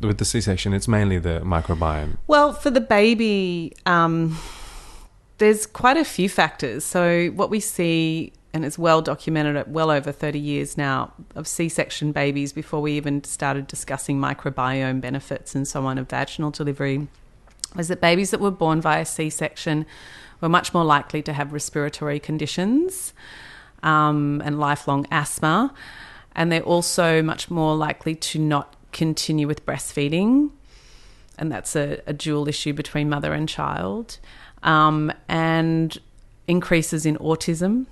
[0.00, 2.16] with the C-section, it's mainly the microbiome.
[2.26, 4.38] Well, for the baby, um,
[5.38, 6.84] there's quite a few factors.
[6.84, 11.46] So, what we see, and it's well documented at well over 30 years now, of
[11.46, 16.50] C section babies before we even started discussing microbiome benefits and so on of vaginal
[16.50, 17.08] delivery,
[17.76, 19.86] was that babies that were born via C section
[20.40, 23.12] were much more likely to have respiratory conditions
[23.82, 25.72] um, and lifelong asthma.
[26.34, 30.50] And they're also much more likely to not continue with breastfeeding
[31.40, 34.18] and that's a, a dual issue between mother and child,
[34.62, 35.98] um, and
[36.46, 37.86] increases in autism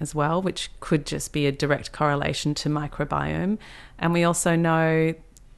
[0.00, 3.58] as well, which could just be a direct correlation to microbiome.
[3.98, 5.14] And we also know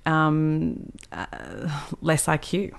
[0.07, 1.26] um, uh,
[2.00, 2.74] less IQ.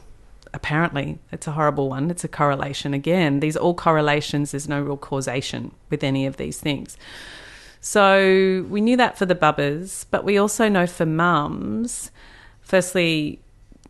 [0.55, 2.09] Apparently, it's a horrible one.
[2.09, 3.41] It's a correlation again.
[3.41, 4.51] These all correlations.
[4.51, 6.97] There's no real causation with any of these things.
[7.81, 12.09] So we knew that for the bubbers, but we also know for mums,
[12.61, 13.39] firstly,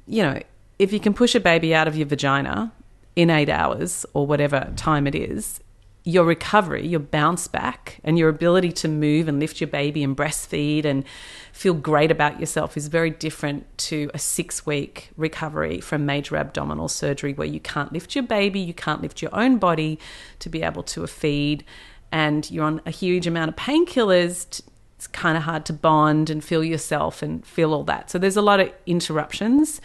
[0.07, 0.41] you know,
[0.79, 2.73] if you can push a baby out of your vagina
[3.15, 5.61] in eight hours or whatever time it is,
[6.07, 10.15] your recovery, your bounce back, and your ability to move and lift your baby and
[10.15, 11.03] breastfeed and
[11.51, 16.87] feel great about yourself is very different to a six week recovery from major abdominal
[16.87, 19.97] surgery where you can't lift your baby, you can't lift your own body
[20.37, 21.65] to be able to feed,
[22.11, 24.61] and you're on a huge amount of painkillers.
[24.97, 28.11] It's kind of hard to bond and feel yourself and feel all that.
[28.11, 29.81] So there's a lot of interruptions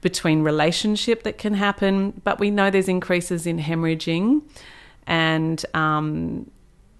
[0.00, 4.42] between relationship that can happen, but we know there's increases in hemorrhaging
[5.06, 6.50] and um,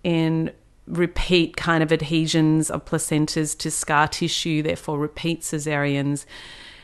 [0.05, 0.53] in
[0.87, 6.25] repeat kind of adhesions of placentas to scar tissue, therefore repeat cesareans,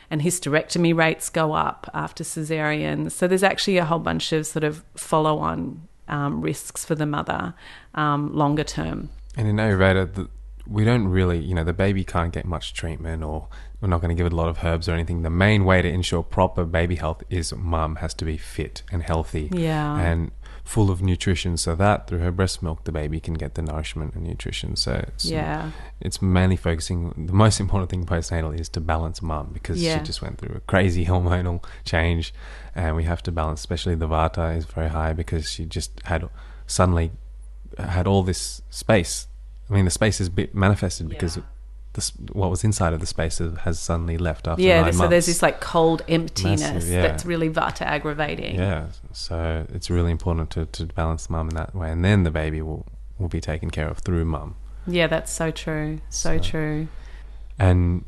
[0.09, 3.11] and hysterectomy rates go up after cesareans.
[3.11, 7.05] So there's actually a whole bunch of sort of follow on um, risks for the
[7.05, 7.53] mother
[7.95, 9.09] um, longer term.
[9.37, 10.29] And in Ayurveda, the,
[10.67, 13.47] we don't really, you know, the baby can't get much treatment or
[13.81, 15.23] we're not going to give it a lot of herbs or anything.
[15.23, 19.01] The main way to ensure proper baby health is mum has to be fit and
[19.01, 19.97] healthy Yeah.
[19.97, 20.31] and
[20.63, 24.15] full of nutrition so that through her breast milk the baby can get the nourishment
[24.15, 24.75] and nutrition.
[24.75, 25.71] So it's, yeah.
[25.99, 29.99] it's mainly focusing, the most important thing postnatal is to balance mum because Yeah.
[29.99, 32.33] she just went through a crazy hormonal change
[32.73, 36.27] and we have to balance, especially the vata is very high because she just had
[36.65, 37.11] suddenly
[37.77, 39.27] had all this space
[39.69, 41.43] I mean, the space is bit manifested because Yeah.
[41.93, 45.09] This, what was inside of the space has- has suddenly left after Yeah, so months.
[45.11, 47.01] there's this like cold emptiness Massive, yeah.
[47.03, 48.55] that's really vata aggravating.
[48.55, 52.23] Yeah, so it's really important to, to balance the mum in that way, and then
[52.23, 52.85] the baby will,
[53.19, 54.55] will be taken care of through mum.
[54.87, 56.01] Yeah, that's so true.
[56.09, 56.87] So, So- true.
[57.59, 58.03] And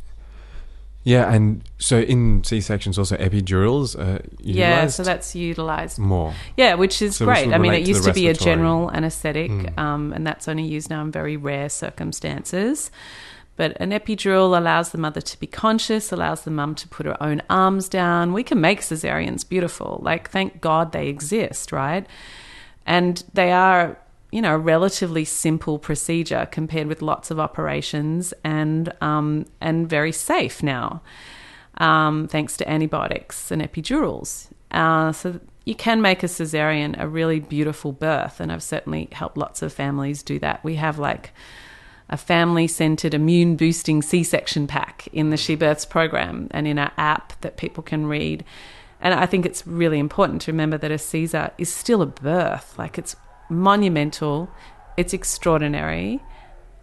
[1.04, 6.00] yeah, and so in C sections also epidurals are Yeah, so that's utilized.
[6.00, 6.34] more.
[6.58, 7.54] Yeah, which is So great.
[7.54, 9.78] I mean, it to used the to be a general anesthetic, Mm.
[9.78, 12.90] um, and that's only used now in very rare circumstances.
[13.58, 17.22] But an epidural allows the mother to be conscious, allows the mum to put her
[17.24, 18.34] own arms down.
[18.34, 20.00] We can make cesareans beautiful.
[20.04, 22.06] Like, thank God they exist, right?
[22.86, 23.98] And they are,
[24.32, 30.12] you know, a relatively simple procedure compared with lots of operations and, um, and very
[30.12, 31.02] safe now
[31.78, 34.50] um, thanks to antibiotics and epidurals.
[34.72, 39.38] Uh, so you can make a cesarean a really beautiful birth, and I've certainly helped
[39.38, 40.64] lots of families do that.
[40.64, 41.32] We have like
[42.10, 46.78] a family centered immune boosting C section pack in the She Births program and in
[46.78, 48.44] our app that people can read.
[49.02, 52.78] And I think it's really important to remember that a Caesar is still a birth.
[52.78, 53.16] Like it's
[53.50, 54.50] monumental,
[54.98, 56.22] it's extraordinary,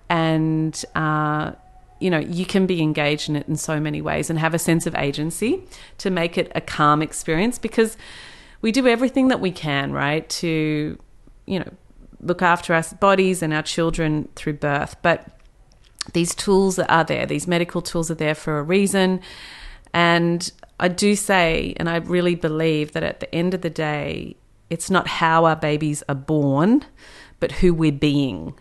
[0.09, 1.53] and uh,
[2.01, 4.59] you know you can be engaged in it in so many ways and have a
[4.59, 5.65] sense of agency
[5.99, 7.97] to make it a calm experience because
[8.61, 10.99] we do everything that we can right to
[11.47, 11.71] you know
[12.23, 14.97] look after our bodies and our children through birth.
[15.03, 15.27] But
[16.15, 17.27] these tools are there.
[17.27, 19.21] These medical tools are there for a reason.
[19.93, 20.51] And
[20.83, 24.37] i do say and i really believe that at the end of the day
[24.69, 26.85] it's not how our babies are born
[27.41, 28.53] but who we're being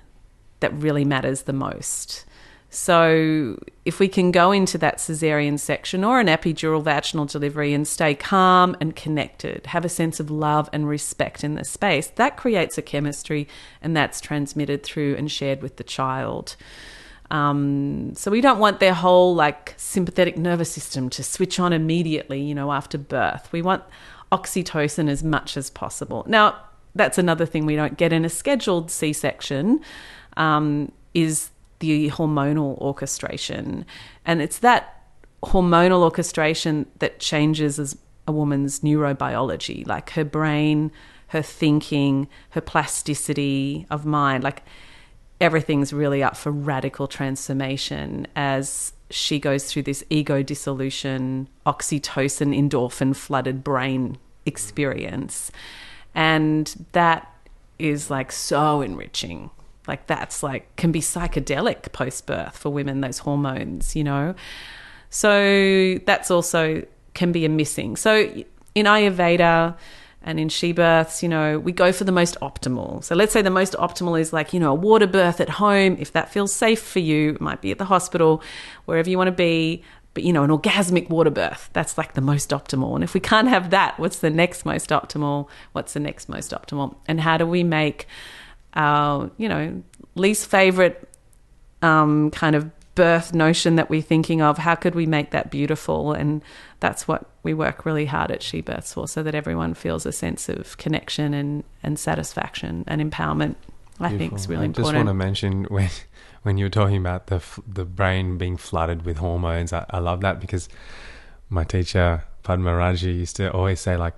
[0.60, 2.26] that really matters the most
[2.74, 7.86] so, if we can go into that cesarean section or an epidural vaginal delivery and
[7.86, 12.38] stay calm and connected, have a sense of love and respect in the space, that
[12.38, 13.46] creates a chemistry
[13.82, 16.56] and that's transmitted through and shared with the child.
[17.30, 22.42] Um, so, we don't want their whole like sympathetic nervous system to switch on immediately,
[22.42, 23.52] you know, after birth.
[23.52, 23.84] We want
[24.32, 26.24] oxytocin as much as possible.
[26.26, 26.56] Now,
[26.96, 29.82] that's another thing we don't get in a scheduled C section.
[30.38, 31.51] Um, is
[31.82, 33.86] the hormonal orchestration.
[34.26, 35.04] And it's that
[35.44, 40.92] hormonal orchestration that changes as a woman's neurobiology, like her brain,
[41.28, 44.44] her thinking, her plasticity of mind.
[44.44, 44.64] Like
[45.42, 53.16] everything's really up for radical transformation as she goes through this ego dissolution, oxytocin, endorphin
[53.16, 55.52] flooded brain experience.
[56.14, 57.28] And that
[57.80, 59.50] is like so enriching
[59.88, 64.36] like that's like can be psychedelic post birth for women those hormones you know?
[65.10, 67.96] So that's also can be a missing.
[67.98, 68.32] So
[68.74, 69.76] in ayurveda
[70.24, 73.04] and in she births you know we go for the most optimal.
[73.04, 75.98] So let's say the most optimal is like you know a water birth at home.
[76.00, 78.42] If that feels safe for you it might be at the hospital
[78.86, 79.84] wherever you want to be.
[80.14, 82.96] But you know an orgasmic water birth that's like the most optimal.
[82.96, 85.48] And if we can't have that what's the next most optimal?
[85.72, 86.96] What's the next most optimal?
[87.08, 88.08] And how do we make
[88.74, 89.84] our you know
[90.16, 91.08] least favorite
[91.82, 96.14] um, kind of birth notion that we're thinking of how could we make that beautiful?
[96.14, 96.42] And
[96.80, 100.12] that's what we work really hard at she births for so that everyone feels a
[100.12, 103.56] sense of connection and, and satisfaction and empowerment.
[104.00, 105.90] I think is really I just want to mention when
[106.42, 110.22] when you were talking about the the brain being flooded with hormones, I, I love
[110.22, 110.68] that because
[111.50, 114.16] my teacher Padma Raji used to always say like,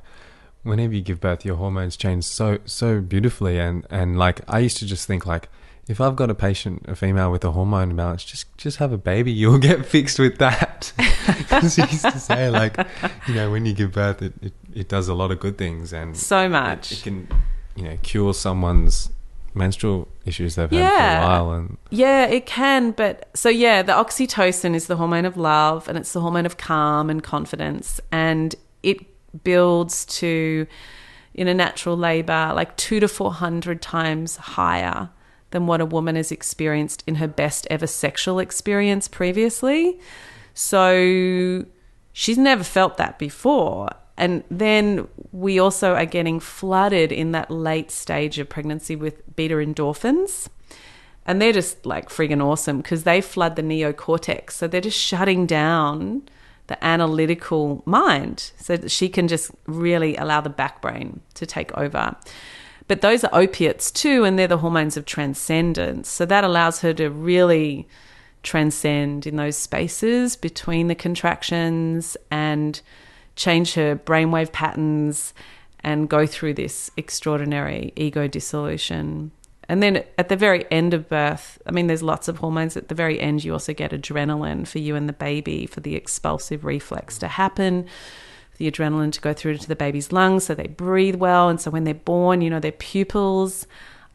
[0.64, 4.78] whenever you give birth, your hormones change so so beautifully, and and like I used
[4.78, 5.50] to just think like.
[5.86, 8.98] If I've got a patient, a female with a hormone imbalance, just just have a
[8.98, 9.32] baby.
[9.42, 10.94] You'll get fixed with that.
[11.48, 12.78] Because he used to say, like,
[13.28, 15.92] you know, when you give birth, it, it, it does a lot of good things,
[15.94, 17.28] and so much it can,
[17.76, 19.10] you know, cure someone's
[19.56, 21.52] menstrual issues they've had for a while.
[21.52, 22.92] And Yeah, it can.
[22.92, 26.58] But so, yeah, the oxytocin is the hormone of love and it's the hormone of
[26.58, 28.00] calm and confidence.
[28.12, 29.06] And it
[29.44, 30.68] builds to,
[31.34, 35.10] in a natural labor, like two to 400 times higher
[35.52, 40.00] than what a woman has experienced in her best ever sexual experience previously.
[40.54, 41.66] So
[42.12, 43.90] she's never felt that before.
[44.18, 49.56] And then we also are getting flooded in that late stage of pregnancy with beta
[49.56, 50.50] endorphins.
[51.26, 54.52] And they're just like friggin' awesome because they flood the neocortex.
[54.52, 56.24] So they're just shutting down
[56.68, 61.76] the analytical mind so that she can just really allow the back brain to take
[61.78, 62.16] over.
[62.88, 66.10] But those are opiates too, and they're the hormones of transcendence.
[66.10, 67.88] So that allows her to really
[68.44, 72.82] transcend in those spaces between the contractions and
[73.36, 75.34] change her brainwave patterns
[75.80, 79.32] and go through this extraordinary ego dissolution.
[79.70, 82.76] And then at the very end of birth, I mean, there's lots of hormones.
[82.76, 85.96] At the very end, you also get adrenaline for you and the baby for the
[85.96, 87.86] expulsive reflex to happen,
[88.58, 91.50] the adrenaline to go through into the baby's lungs so they breathe well.
[91.50, 93.66] And so when they're born, you know, their pupils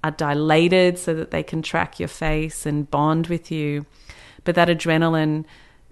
[0.05, 3.87] are dilated so that they can track your face and bond with you.
[4.45, 5.45] But that adrenaline,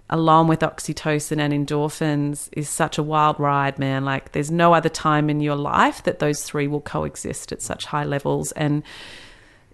[0.09, 4.05] along with oxytocin and endorphins, is such a wild ride, man.
[4.05, 7.85] Like, there's no other time in your life that those three will coexist at such
[7.85, 8.51] high levels.
[8.53, 8.83] And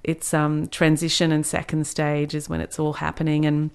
[0.03, 3.45] it's um, transition and second stage is when it's all happening.
[3.45, 3.71] And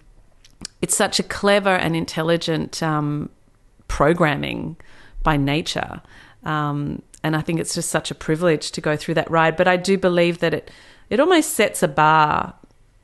[0.82, 3.30] it's such a clever and intelligent um,
[3.88, 4.76] programming
[5.22, 6.02] by nature.
[6.44, 9.56] Um, and I think it's just such a privilege to go through that ride.
[9.56, 10.70] But I do believe that it
[11.10, 12.54] it almost sets a bar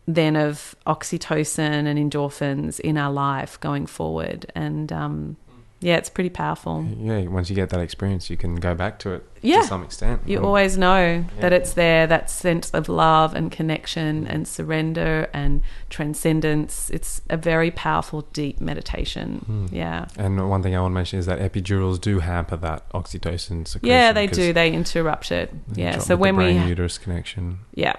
[0.06, 4.50] then of oxytocin and endorphins in our life going forward.
[4.54, 5.36] And um,
[5.80, 6.86] yeah, it's pretty powerful.
[6.98, 9.60] Yeah, once you get that experience, you can go back to it Yeah.
[9.60, 10.22] to some extent.
[10.24, 10.44] You Mm.
[10.44, 15.60] always know that it's there, that sense of love and connection and surrender and
[15.90, 16.88] transcendence.
[16.90, 19.42] It's a very powerful, deep meditation.
[19.46, 19.66] Hmm.
[19.74, 20.06] Yeah.
[20.16, 23.88] And one thing I want to mention is that epidurals do hamper that oxytocin secretion.
[23.88, 24.52] Yeah, they do.
[24.52, 25.52] They interrupt it.
[25.68, 25.98] they Yeah.
[25.98, 27.94] So when the we brain uterus connection, Yeah.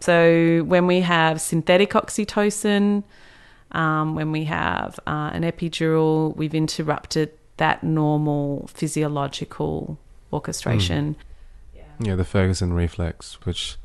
[0.00, 3.02] So when we have synthetic oxytocin,
[3.72, 9.98] um, when we have uh, an epidural, we've interrupted that normal physiological
[10.32, 11.16] orchestration.
[12.00, 13.76] yeah, the Ferguson reflex, which,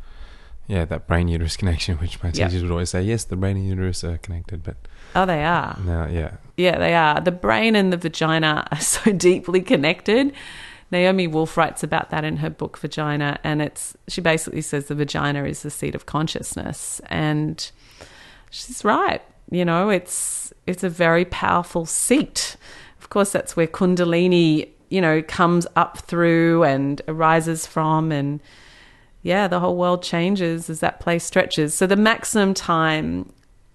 [0.68, 3.68] yeah, that brain uterus connection, which my teachers would always say, yes, the brain and
[3.68, 4.78] uterus are connected, but
[5.16, 5.78] Oh, they are.
[5.86, 7.20] now, yeah, Yeah, they are.
[7.22, 10.34] The brain and the vagina are so deeply connected.
[10.92, 14.94] Naomi Wolf writes about that in her book Vagina, and it's she basically says the
[14.96, 17.72] vagina is the seat of consciousness, and
[18.52, 19.22] she's right.
[19.52, 22.58] You know, it's it's a very powerful seat.
[23.00, 28.42] Of course, that's where Kundalini, you know, comes up through and arises from, and
[29.22, 31.74] yeah, the whole world changes as that place stretches.
[31.74, 33.32] So the maximum time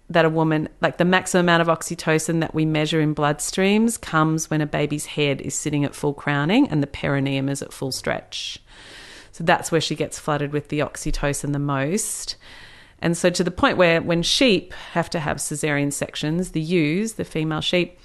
[0.09, 3.97] that a woman, like the maximum amount of oxytocin that we measure in blood streams,
[3.97, 7.73] comes when a baby's head is sitting at full crowning and the perineum is at
[7.73, 8.59] full stretch.
[9.31, 12.35] So that's where she gets flooded with the oxytocin the most.
[13.03, 17.15] And so to the point where when sheep have to have cesarean sections, the ewes,
[17.15, 17.99] the female sheep,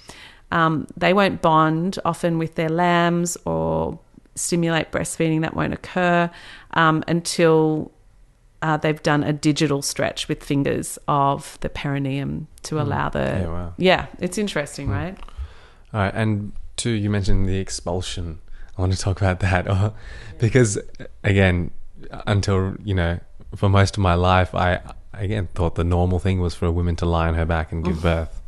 [0.52, 3.98] um, they won't bond often with their lambs or
[4.34, 5.40] stimulate breastfeeding.
[5.42, 6.30] That won't occur
[6.74, 7.90] um, until
[8.62, 13.18] uh, they've done a digital stretch with fingers of the perineum to allow the.
[13.42, 13.74] yeah, wow.
[13.76, 14.92] Yeah, it's interesting, Hmm.
[14.92, 15.18] right?
[15.92, 18.38] All right, and two, you mentioned the expulsion.
[18.76, 19.92] I want to talk about that
[20.38, 20.78] because,
[21.24, 21.70] again,
[22.26, 23.18] until you know,
[23.56, 24.80] for most of my life, I
[25.14, 27.84] again thought the normal thing was for a woman to lie on her back and
[27.84, 28.42] give birth.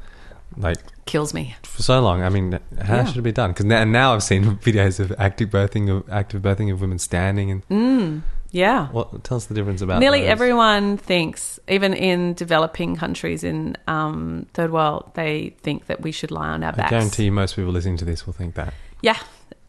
[0.56, 1.54] Like Kills me.
[1.62, 3.04] for so long, I mean, how Yeah.
[3.04, 3.50] should it be done?
[3.50, 7.50] Because now, now I've seen videos of active birthing of active birthing of women standing
[7.50, 8.88] and Mm, yeah.
[8.88, 10.30] what tell us the difference about Nearly those?
[10.30, 16.30] everyone thinks, even in developing countries in um, third world, they think that we should
[16.30, 16.90] lie on our I backs.
[16.90, 18.74] guarantee you, most people listening to this will think that.
[19.00, 19.18] Yeah,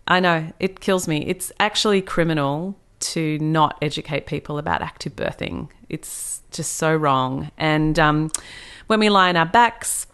[0.07, 0.51] I know.
[0.59, 1.23] It kills me.
[1.27, 5.69] It's actually criminal to not educate people about active birthing.
[5.89, 7.51] It's just so wrong.
[7.57, 8.31] And um,
[8.87, 10.07] when we lie on our backs,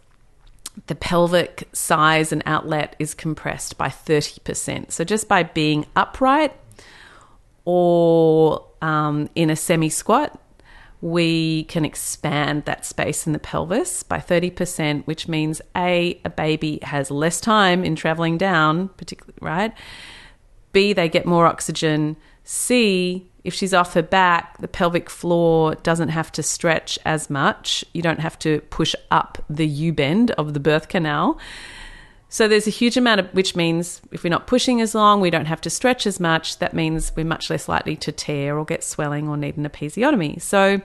[0.87, 4.91] the pelvic size and outlet is compressed by 30%.
[4.91, 6.53] So just by being upright
[7.63, 10.39] or um, in a semi squat,
[11.01, 16.79] we can expand that space in the pelvis by 30%, which means A, a baby
[16.83, 19.73] has less time in traveling down, particularly, right?
[20.71, 22.17] B, they get more oxygen.
[22.45, 27.83] C, if she's off her back, the pelvic floor doesn't have to stretch as much.
[27.93, 31.37] You don't have to push up the U bend of the birth canal.
[32.29, 35.29] So there's a huge amount of, which means if we're not pushing as long, we
[35.29, 36.59] don't have to stretch as much.
[36.59, 40.41] That means we're much less likely to tear or get swelling or need an episiotomy.
[40.41, 40.81] So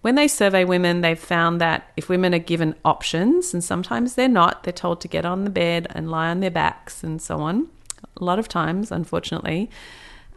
[0.00, 4.28] when they survey women, they've found that if women are given options, and sometimes they're
[4.28, 7.40] not, they're told to get on the bed and lie on their backs and so
[7.40, 7.68] on.
[8.16, 9.70] A lot of times, unfortunately,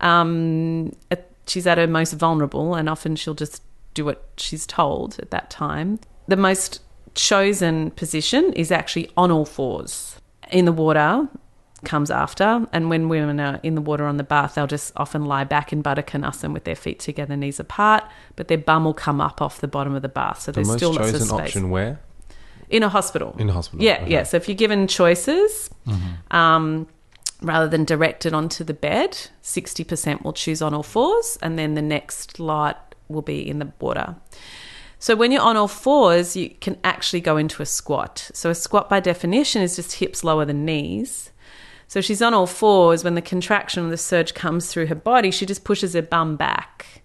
[0.04, 3.62] um, at- she's at her most vulnerable, and often she'll just
[3.94, 6.00] do what she's told at that time.
[6.28, 6.82] The most
[7.16, 10.16] chosen position is actually on all fours
[10.52, 11.28] in the water
[11.86, 15.26] comes after and when women are in the water on the bath they'll just often
[15.26, 18.04] lie back in Baddha Konasana with their feet together knees apart
[18.36, 20.68] but their bum will come up off the bottom of the bath so The there's
[20.70, 22.00] most still lots of chosen space option where
[22.70, 23.84] in a hospital in the hospital.
[23.86, 24.02] yeah, Okay.
[24.04, 24.12] Mm-hmm.
[24.12, 24.24] yeah.
[24.24, 25.70] So if you're given choices,
[26.32, 26.88] um,
[27.44, 31.76] rather than directed onto the bed, sixty percent will choose on all fours, and then
[31.76, 32.78] the next light
[33.08, 34.16] will be in the water.
[34.98, 38.32] So when you're on all fours, you can actually go into a squat.
[38.34, 41.32] So a squat, by definition, is just hips lower than knees.
[41.90, 43.04] So she's on all fours.
[43.04, 46.38] When the contraction or the surge comes through her body, she just pushes her bum
[46.38, 47.04] back.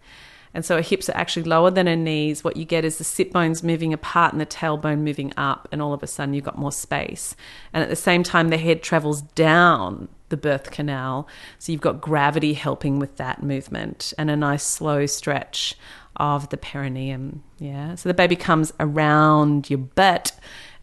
[0.55, 2.45] And so her hips are actually lower than her knees.
[2.45, 5.83] What you get is the sit bones moving apart and the tailbone moving up, and
[5.83, 7.35] all of a sudden you've got more space.
[7.73, 11.29] And at the same time, the head travels down the birth canal.
[11.59, 15.77] So you've got gravity helping with that movement and a nice slow stretch
[16.17, 17.43] of the perineum.
[17.59, 17.95] Yeah.
[17.95, 20.33] So the baby comes around your butt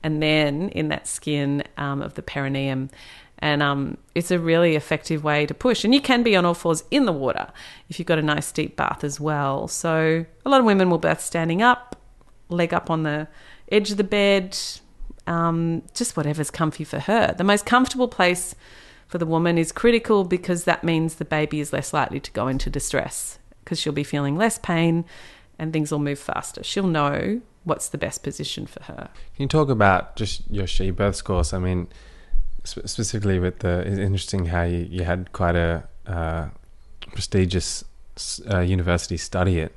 [0.03, 2.89] and then in that skin um, of the perineum.
[3.39, 5.83] And um, it's a really effective way to push.
[5.83, 7.51] And you can be on all fours in the water
[7.89, 9.67] if you've got a nice deep bath as well.
[9.67, 11.99] So a lot of women will birth standing up,
[12.49, 13.27] leg up on the
[13.71, 14.57] edge of the bed,
[15.27, 17.33] um, just whatever's comfy for her.
[17.37, 18.55] The most comfortable place
[19.07, 22.47] for the woman is critical because that means the baby is less likely to go
[22.47, 25.05] into distress because she'll be feeling less pain
[25.57, 26.63] and things will move faster.
[26.63, 29.09] She'll know what's the best position for her.
[29.35, 31.53] Can you talk about just your she births course?
[31.53, 31.87] I mean,
[32.65, 36.49] sp- specifically with the, it's interesting how you, you had quite a uh,
[37.11, 37.83] prestigious
[38.51, 39.73] uh, university study it.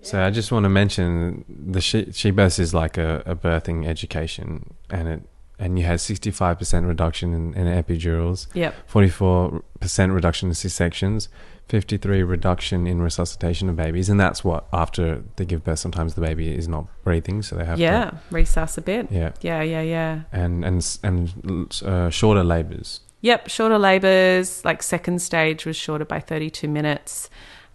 [0.00, 3.84] So I just want to mention the she, she births is like a, a birthing
[3.84, 5.22] education, and it
[5.58, 8.74] and you had sixty five percent reduction in, in epidurals, Yep.
[8.86, 11.28] forty four percent reduction in C sections,
[11.68, 15.78] fifty three reduction in resuscitation of babies, and that's what after they give birth.
[15.78, 18.10] Sometimes the baby is not breathing, so they have to Yeah.
[18.30, 19.10] Resus a bit.
[19.10, 20.20] yeah, Yeah, yeah, yeah.
[20.32, 23.00] and and and uh, shorter labors.
[23.20, 27.28] Yep, shorter labours, like second stage was shorter by 32 minutes,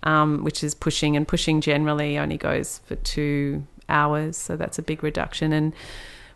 [0.03, 4.37] um, which is pushing, and pushing generally only goes for two hours.
[4.37, 5.51] So that's a big reduction.
[5.51, 5.73] And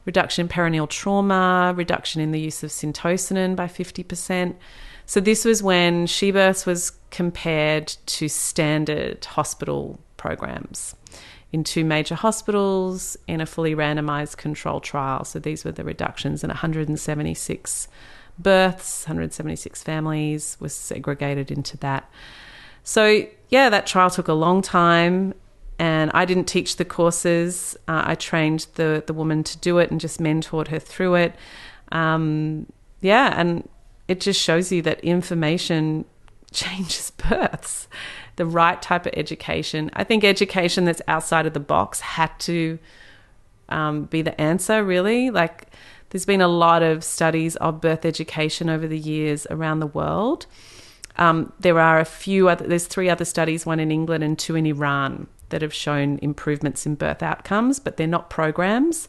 [0.07, 4.55] reduction in perineal trauma, reduction in the use of syntocinon by 50%.
[5.05, 10.95] So this was when she births was compared to standard hospital programs
[11.51, 15.23] in two major hospitals in a fully randomized control trial.
[15.23, 17.87] So these were the reductions in 176
[18.39, 22.09] births, 176 families was segregated into that.
[22.83, 25.33] So, yeah, that trial took a long time,
[25.79, 27.77] and I didn't teach the courses.
[27.87, 31.35] Uh, I trained the, the woman to do it and just mentored her through it.
[31.91, 32.65] Um,
[33.01, 33.67] yeah, and
[34.07, 36.05] it just shows you that information
[36.51, 37.87] changes births.
[38.37, 39.89] The right type of education.
[39.93, 42.79] I think education that's outside of the box had to
[43.69, 45.29] um, be the answer, really.
[45.29, 45.67] Like,
[46.09, 50.45] there's been a lot of studies of birth education over the years around the world.
[51.17, 54.55] Um, there are a few other, there's three other studies, one in England and two
[54.55, 59.07] in Iran, that have shown improvements in birth outcomes, but they're not programs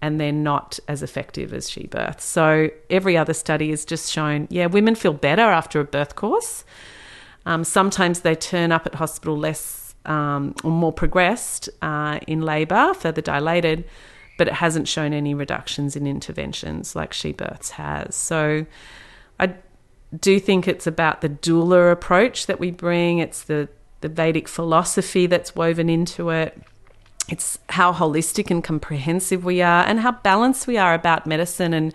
[0.00, 2.20] and they're not as effective as she birth.
[2.20, 6.64] So every other study has just shown, yeah, women feel better after a birth course.
[7.46, 12.92] Um, sometimes they turn up at hospital less um, or more progressed uh, in labour,
[12.94, 13.84] further dilated,
[14.36, 18.14] but it hasn't shown any reductions in interventions like she births has.
[18.14, 18.66] So
[19.40, 19.54] I
[20.20, 23.18] do think it's about the doula approach that we bring.
[23.18, 23.68] It's the
[24.04, 26.60] the Vedic philosophy that's woven into it.
[27.30, 31.72] It's how holistic and comprehensive we are, and how balanced we are about medicine.
[31.72, 31.94] And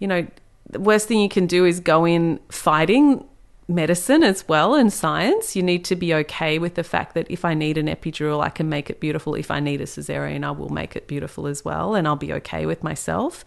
[0.00, 0.26] you know,
[0.68, 3.24] the worst thing you can do is go in fighting
[3.68, 5.54] medicine as well and science.
[5.54, 8.48] You need to be okay with the fact that if I need an epidural, I
[8.48, 9.36] can make it beautiful.
[9.36, 12.32] If I need a cesarean, I will make it beautiful as well, and I'll be
[12.32, 13.44] okay with myself.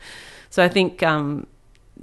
[0.50, 1.48] So I think um,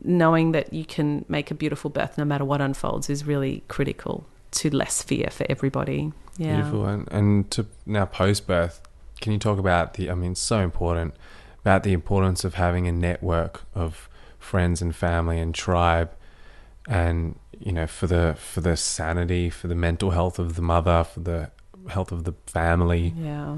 [0.04, 4.26] knowing that you can make a beautiful birth no matter what unfolds is really critical
[4.52, 6.12] to less fear for everybody.
[6.36, 6.56] Yeah.
[6.56, 6.86] Beautiful.
[6.86, 8.80] And, and to now post birth,
[9.20, 11.14] can you talk about the, I mean, so important,
[11.60, 16.10] about the importance of having a network of friends and family and tribe
[16.88, 21.04] and, you know, for the, for the sanity, for the mental health of the mother,
[21.04, 21.50] for the
[21.88, 23.14] health of the family.
[23.16, 23.56] Yeah.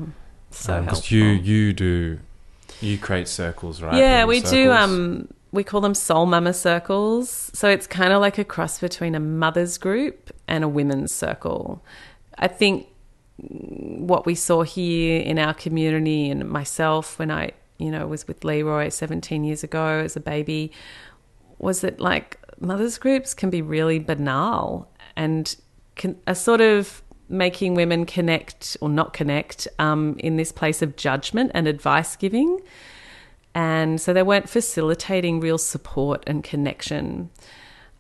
[0.51, 1.17] So Um, helpful.
[1.17, 2.19] you, you do,
[2.81, 3.95] you create circles, right?
[3.95, 4.73] Yeah, Little we do.
[4.73, 7.51] Um, we call them soul mama circles.
[7.55, 11.85] So it's kind of like a cross between a mother's group and a women's circle.
[12.39, 12.89] I think
[13.37, 18.45] what we saw here in our community and myself when I, you know, was with
[18.45, 20.73] Leroy 17 years ago as a baby
[21.59, 25.57] was that like mothers groups can be really banal and
[25.97, 31.51] can, sort of making women connect or not connect um, in this place of judgment
[31.55, 32.61] and advice giving.
[33.55, 37.31] And so they weren't facilitating real support and connection.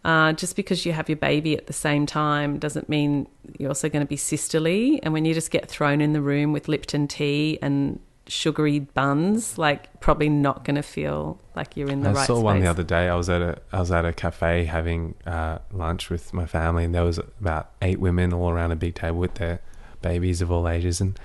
[0.04, 3.28] Uh, just because you have your baby at the same time doesn't mean
[3.58, 5.00] you're also going to be sisterly.
[5.02, 9.58] And when you just get thrown in the room with Lipton tea and sugary buns,
[9.58, 12.60] like probably not going to feel like you're in the I right I saw one
[12.60, 13.08] the other day.
[13.08, 16.84] I was at a I was at a cafe having uh, lunch with my family,
[16.84, 19.60] and there was about eight women all around a big table with their
[20.00, 21.18] babies of all ages, and,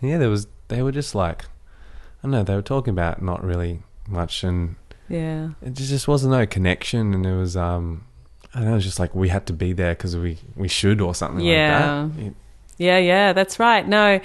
[0.00, 1.44] and yeah, there was they were just like
[2.22, 4.76] don't know, they were talking about not really much, and
[5.08, 5.50] Yeah.
[5.62, 8.04] it just wasn't no connection, and it was um
[8.54, 10.68] I don't know, it was just like we had to be there because we we
[10.68, 12.02] should or something Yeah.
[12.06, 12.22] like that.
[12.26, 12.34] It-
[12.78, 13.86] Yeah, yeah, that's right.
[13.88, 14.20] No,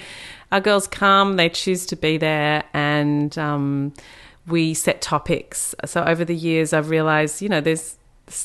[0.50, 3.94] our girls come, they choose to be there, and um,
[4.46, 5.74] we set topics.
[5.86, 7.96] So over the years, I've realized, you know, there's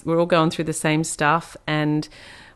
[0.06, 2.08] we're all going through the same stuff, and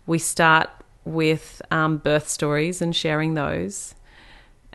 [0.08, 0.70] we start
[1.04, 3.96] with um, birth stories and sharing those.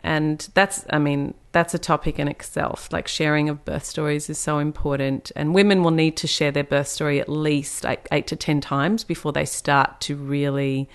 [0.07, 2.87] And that's, I mean, that's a topic in itself.
[2.93, 5.33] Like sharing of birth stories is so important.
[5.35, 8.61] And women will need to share their birth story at least eight, eight to 10
[8.61, 10.87] times before they start to really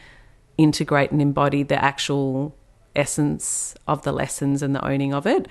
[0.56, 2.56] integrate and embody the actual
[2.96, 5.46] essence of the lessons and the owning of it.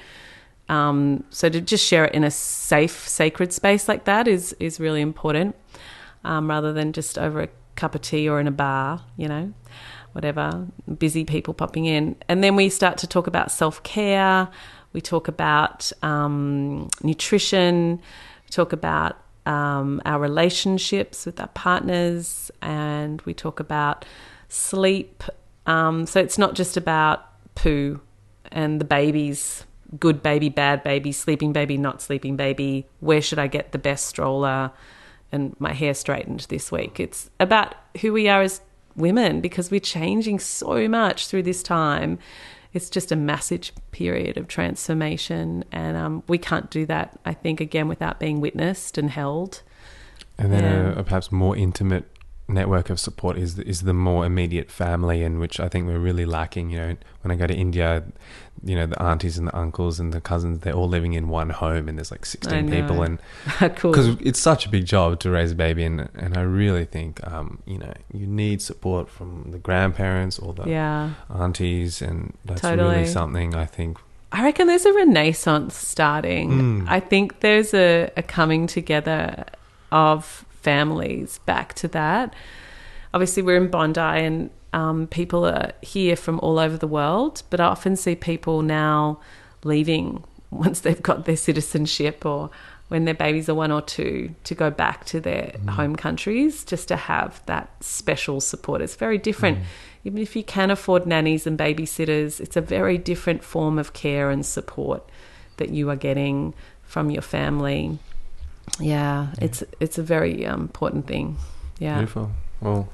[0.68, 4.80] Um, so to just share it in a safe, sacred space like that is is
[4.80, 5.56] really important,
[6.24, 9.54] um, rather than just over a cup of tea or in a bar, you know,
[10.14, 10.68] whatever.
[10.98, 14.48] Busy people popping in, and then we start to talk about self care.
[14.94, 18.02] We talk about um, nutrition.
[18.50, 24.06] Talk about um, our relationships with our partners, and we talk about
[24.50, 25.24] sleep.
[25.66, 28.02] Um, so it's not just about poo
[28.52, 29.66] and the babies
[30.00, 34.06] good baby, bad baby, sleeping baby, not sleeping baby, where should I get the best
[34.06, 34.72] stroller
[35.32, 37.00] and my hair straightened this week.
[37.00, 38.62] It's about who we are as
[38.96, 42.20] women because we're changing so much through this time.
[42.74, 47.60] It's just a massive period of transformation, and um, we can't do that, I think,
[47.60, 49.62] again, without being witnessed and held.
[50.38, 50.94] And then yeah.
[50.94, 52.06] a, a perhaps more intimate
[52.48, 56.26] network of support is is the more immediate family, and which I think we're really
[56.26, 56.70] lacking.
[56.70, 58.04] You know, when I go to India,
[58.64, 61.50] you know, the aunties and the uncles and the cousins, they're all living in one
[61.50, 63.20] home, and there's like sixteen people, and
[63.60, 64.18] because cool.
[64.20, 67.60] it's such a big job to raise a baby, and and I really think, um,
[67.66, 71.14] you know, you need support from the grandparents or the yeah.
[71.30, 72.90] aunties, and that's totally.
[72.90, 73.98] really something I think
[74.32, 76.52] I reckon there's a renaissance starting.
[76.52, 76.86] Mm.
[76.88, 79.46] I think there's a, a, coming together
[79.92, 82.34] of families back to that.
[83.14, 87.60] Obviously, we're in Bondi and um, people are here from all over the world, but
[87.60, 89.20] I often see people now
[89.64, 92.50] leaving once they've got their citizenship or
[92.88, 95.70] when their babies are one or two to go back to their mm.
[95.70, 98.82] home countries just to have that special support.
[98.82, 99.60] It's very different.
[99.60, 99.64] Mm.
[100.04, 104.30] Even if you can afford nannies and babysitters, it's a very different form of care
[104.30, 105.08] and support
[105.56, 106.54] that you are getting
[106.84, 107.98] from your family
[108.80, 111.38] yeah, it's it's a very um, important thing.
[111.80, 111.98] Yeah.
[111.98, 112.32] Beautiful.
[112.60, 112.90] Well,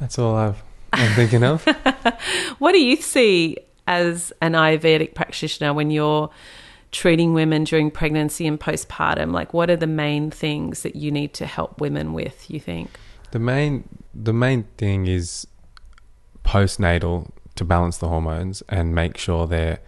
[0.00, 1.64] that's all I've, I'm thinking of.
[2.58, 6.30] what do you see as an Ayurvedic practitioner when you're
[6.92, 9.32] treating women during pregnancy and postpartum?
[9.32, 12.50] Like, what are the main things that you need to help women with?
[12.50, 12.90] You think
[13.32, 15.46] the main the main thing is
[16.44, 19.80] postnatal to balance the hormones and make sure they're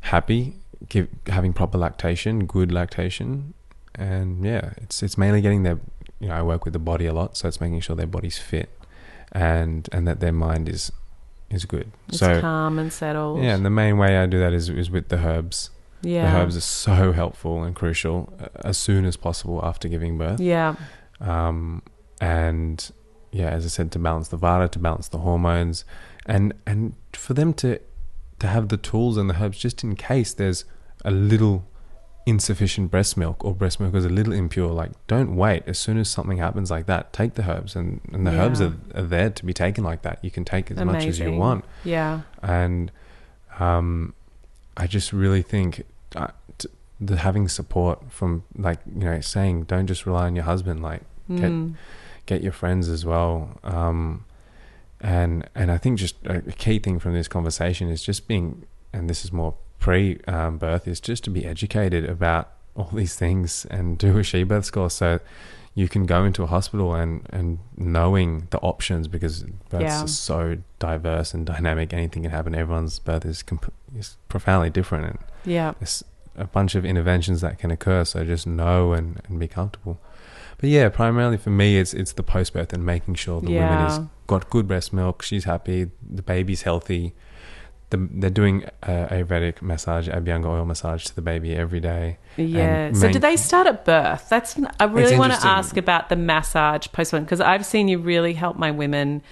[0.00, 0.56] happy,
[0.88, 3.54] give, having proper lactation, good lactation,
[3.94, 5.78] and yeah, it's it's mainly getting their
[6.20, 8.38] you know I work with the body a lot, so it's making sure their body's
[8.38, 8.70] fit
[9.32, 10.92] and and that their mind is
[11.50, 11.90] is good.
[12.08, 13.42] It's so calm and settled.
[13.42, 15.70] Yeah, and the main way I do that is is with the herbs.
[16.02, 20.18] Yeah, the herbs are so helpful and crucial uh, as soon as possible after giving
[20.18, 20.40] birth.
[20.40, 20.74] Yeah,
[21.20, 21.82] um,
[22.20, 22.90] and
[23.30, 25.84] yeah, as I said, to balance the vata, to balance the hormones,
[26.26, 27.80] and and for them to
[28.40, 30.64] to have the tools and the herbs just in case there's
[31.04, 31.64] a little
[32.26, 35.62] insufficient breast milk or breast milk is a little impure, like don't wait.
[35.66, 38.44] As soon as something happens like that, take the herbs, and, and the yeah.
[38.44, 40.18] herbs are, are, there to be taken like that.
[40.22, 40.98] You can take as Amazing.
[40.98, 41.64] much as you want.
[41.84, 42.22] Yeah.
[42.42, 42.92] And
[43.58, 44.14] um,
[44.76, 46.68] I just really think uh, t-
[47.00, 51.02] the having support from like you know saying don't just rely on your husband, like
[51.28, 51.74] get mm.
[52.26, 53.58] get your friends as well.
[53.64, 54.24] Um,
[55.00, 58.64] and and I think just a, a key thing from this conversation is just being,
[58.92, 63.16] and this is more pre um, birth is just to be educated about all these
[63.16, 65.18] things and do a she births course so
[65.74, 70.04] you can go into a hospital and, and knowing the options because births yeah.
[70.04, 71.92] are so diverse and dynamic.
[71.92, 72.54] Anything can happen.
[72.54, 75.06] Everyone's birth is, comp- is profoundly different.
[75.06, 75.72] And yeah.
[75.80, 76.04] there's
[76.36, 78.04] a bunch of interventions that can occur.
[78.04, 79.98] So just know and, and be comfortable.
[80.58, 83.68] But yeah, primarily for me, it's it's the post birth and making sure the yeah.
[83.68, 87.14] woman has got good breast milk, she's happy, the baby's healthy,
[87.92, 92.18] the, they're doing a Ayurvedic massage, Abhyanga oil massage to the baby every day.
[92.36, 92.92] Yeah.
[92.92, 94.28] So do they start at birth?
[94.28, 98.32] That's I really want to ask about the massage postpartum because I've seen you really
[98.32, 99.22] help my women,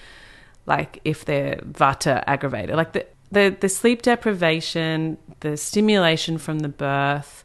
[0.65, 6.69] like if they're vata aggravated, like the the the sleep deprivation, the stimulation from the
[6.69, 7.43] birth.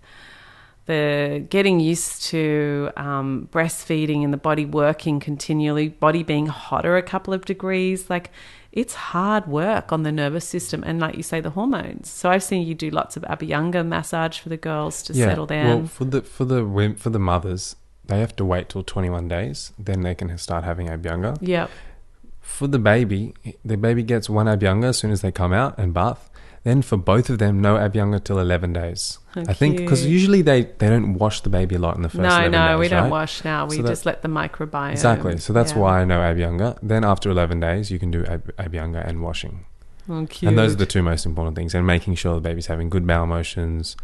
[0.86, 7.02] The getting used to um, breastfeeding and the body working continually, body being hotter a
[7.02, 8.30] couple of degrees, like
[8.76, 12.10] it's hard work on the nervous system and like you say the hormones.
[12.10, 15.46] So i've seen you do lots of abhyanga massage for the girls to yeah, settle
[15.46, 15.66] down.
[15.66, 17.74] well for the for the for the mothers
[18.04, 21.38] they have to wait till 21 days then they can start having abhyanga.
[21.40, 21.68] Yeah.
[22.46, 23.34] For the baby,
[23.64, 26.30] the baby gets one Abhyanga as soon as they come out and bath.
[26.66, 29.20] Then for both of them, no Abhyanga till 11 days.
[29.36, 32.08] How I think because usually they, they don't wash the baby a lot in the
[32.08, 33.10] first no, 11 no, days, we don't right?
[33.12, 33.66] wash now.
[33.66, 34.90] We So that- just let the microbiome.
[34.90, 35.36] Exactly.
[35.38, 35.78] So that's Yeah.
[35.78, 36.76] why no Abhyanga.
[36.82, 39.64] Then after 11 days, you can do Ab- Abhyanga and washing.
[40.10, 40.26] Oh.
[40.42, 41.72] And those are the two most important things.
[41.72, 43.96] And making sure the baby's having good bowel motions,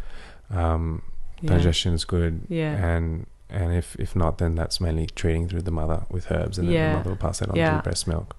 [0.49, 1.01] um,
[1.41, 1.49] Yeah.
[1.57, 2.75] digestion is good, Yeah.
[2.75, 6.67] and and if if not, then that's mainly treating through the mother with herbs, and
[6.69, 6.91] then Yeah.
[6.91, 7.73] the mother will pass that on Yeah.
[7.73, 8.35] through breast milk.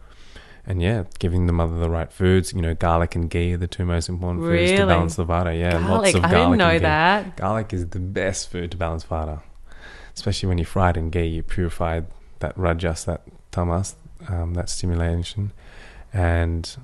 [0.67, 2.53] And yeah, giving the mother the right foods.
[2.55, 5.59] You know, garlic and ghee are the two most important foods to balance the vata.
[5.59, 6.25] Yeah, lots of garlic.
[6.25, 6.59] I garlic.
[6.59, 7.37] didn't know that.
[7.37, 9.43] Garlic is the best food to balance vata,
[10.15, 11.27] especially when you fry it in ghee.
[11.27, 12.01] You purify
[12.39, 13.95] that rajas, that tamas,
[14.29, 15.53] um, that stimulation,
[16.13, 16.77] and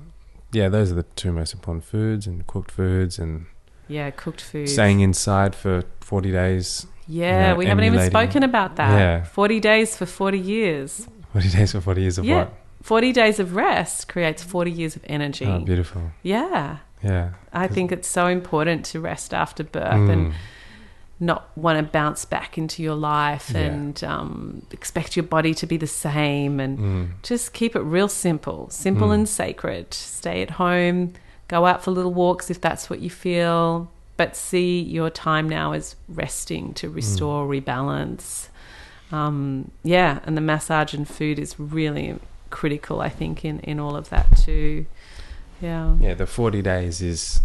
[0.51, 3.45] yeah, those are the two most important foods and cooked foods and
[3.87, 4.69] Yeah, cooked food.
[4.69, 6.85] staying inside for forty days.
[7.07, 8.91] Yeah, know, we haven't even spoken about that.
[8.97, 9.23] Yeah.
[9.25, 11.07] 40 days for 40 years.
[11.33, 12.35] Forty days for forty years of Yeah.
[12.37, 12.53] what?
[12.81, 15.45] 40 days of rest creates 40 years of energy.
[15.45, 16.01] Oh, beautiful.
[16.23, 16.77] yeah.
[17.03, 17.31] Yeah.
[17.51, 20.09] I think it's so important to rest after birth Mm.
[20.13, 20.33] and
[21.19, 23.61] not want to bounce back into your life Yeah.
[23.61, 27.07] and um, expect your body to be the same and Mm.
[27.23, 29.13] just keep it real simple, simple Mm.
[29.15, 29.93] and sacred.
[29.95, 31.13] Stay at home,
[31.47, 35.71] go out for little walks if that's what you feel, but see your time now
[35.73, 38.49] as resting to restore, rebalance.
[39.11, 42.15] Um, yeah, and the massage and food is really
[42.51, 44.85] critical, I think, in, in all of that too.
[45.61, 45.95] Yeah.
[45.99, 47.41] Yeah, the 40 days is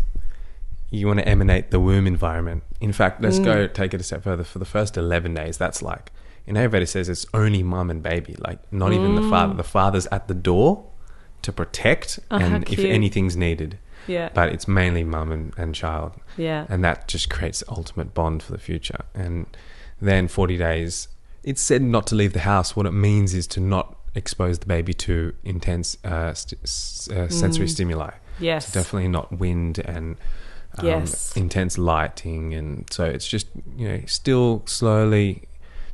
[0.90, 2.62] you want to emanate the womb environment.
[2.80, 3.44] In fact, let's Mm.
[3.44, 4.44] go take it a step further.
[4.44, 6.12] For the first 11 days, that's like,
[6.46, 9.54] in Ayurveda it says it's only mum and baby, like not even the father.
[9.54, 9.56] Mm.
[9.56, 10.84] The father's at the door
[11.42, 13.78] to protect Oh, and if anything's needed.
[14.06, 14.30] Yeah.
[14.32, 16.12] But it's mainly mum and, and child.
[16.36, 16.66] Yeah.
[16.68, 19.00] And that just creates ultimate bond for the future.
[19.14, 19.46] And
[20.00, 21.08] then 40 days,
[21.42, 22.76] it's said not to leave the house.
[22.76, 26.60] What it means is to not expose the baby to intense uh, st-
[27.16, 27.70] uh, sensory Mm.
[27.70, 28.10] stimuli.
[28.40, 28.68] Yes.
[28.72, 30.16] So definitely not wind and
[30.78, 31.36] um, Yes.
[31.36, 33.46] intense lighting, and so it's just
[33.76, 35.42] you know still slowly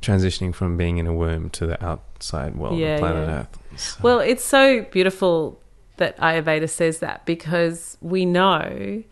[0.00, 3.34] transitioning from being in a womb to the outside world Yeah, of planet yeah.
[3.40, 3.58] Earth.
[3.80, 5.60] So- Well, it's so beautiful
[5.98, 9.02] that Ayurveda says that because we know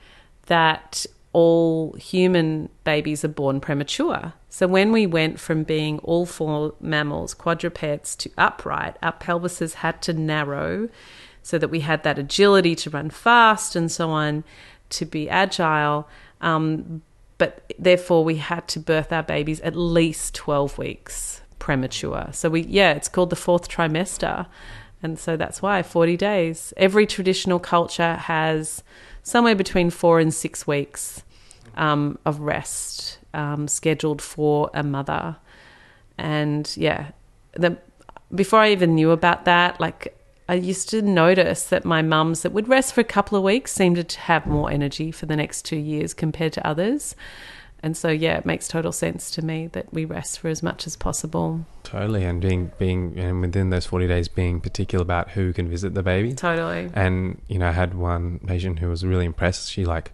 [0.46, 4.32] that all human babies are born premature.
[4.52, 10.02] So when we went from being all four mammals, quadrupeds, to upright, our pelvises had
[10.02, 10.88] to narrow
[11.40, 14.42] so that we had that agility to run fast and so on,
[14.90, 16.08] to be agile.
[16.40, 17.02] Um,
[17.38, 22.28] but therefore, we had to birth our babies at least 12 weeks premature.
[22.32, 24.46] So we, yeah, it's called the fourth trimester.
[25.00, 26.74] And so that's why 40 days.
[26.76, 28.82] Every traditional culture has
[29.22, 31.22] somewhere between four and six weeks
[31.76, 35.36] um, of rest um, scheduled for a mother.
[36.18, 37.12] And yeah,
[37.52, 37.78] the,
[38.34, 40.16] before I even knew about that, like
[40.48, 43.72] I used to notice that my mums that would rest for a couple of weeks
[43.72, 47.14] seemed to have more energy for the next two years compared to others.
[47.82, 50.86] And so, yeah, it makes total sense to me that we rest for as much
[50.86, 51.64] as possible.
[51.82, 55.94] totally, and being being and within those forty days, being particular about who can visit
[55.94, 56.34] the baby.
[56.34, 56.90] Totally.
[56.92, 59.70] And you know, I had one patient who was really impressed.
[59.70, 60.12] She like,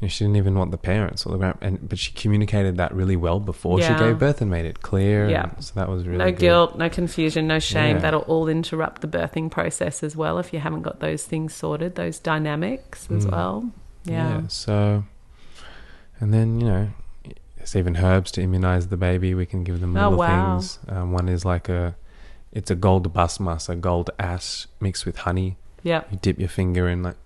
[0.00, 2.76] you know, she didn't even want the parents or the grand, and but she communicated
[2.78, 3.96] that really well before Yeah.
[3.96, 5.28] she gave birth and made it clear.
[5.28, 5.50] Yeah.
[5.60, 6.38] so that was really no good.
[6.38, 7.96] guilt, no confusion, no shame.
[7.96, 8.02] Yeah.
[8.02, 11.94] That'll all interrupt the birthing process as well if you haven't got those things sorted,
[11.94, 13.30] those dynamics as Mm.
[13.32, 13.70] well.
[14.04, 14.42] Yeah.
[14.48, 15.04] So,
[16.20, 16.88] and then you know,
[17.56, 19.34] there's even herbs to immunize the baby.
[19.34, 20.58] We can give them Oh, little wow.
[20.58, 20.78] things.
[20.88, 21.94] Um, one is like a,
[22.52, 25.56] it's a gold bhasma, a gold ash mixed with honey.
[25.82, 26.02] Yeah.
[26.10, 27.16] You dip your finger in like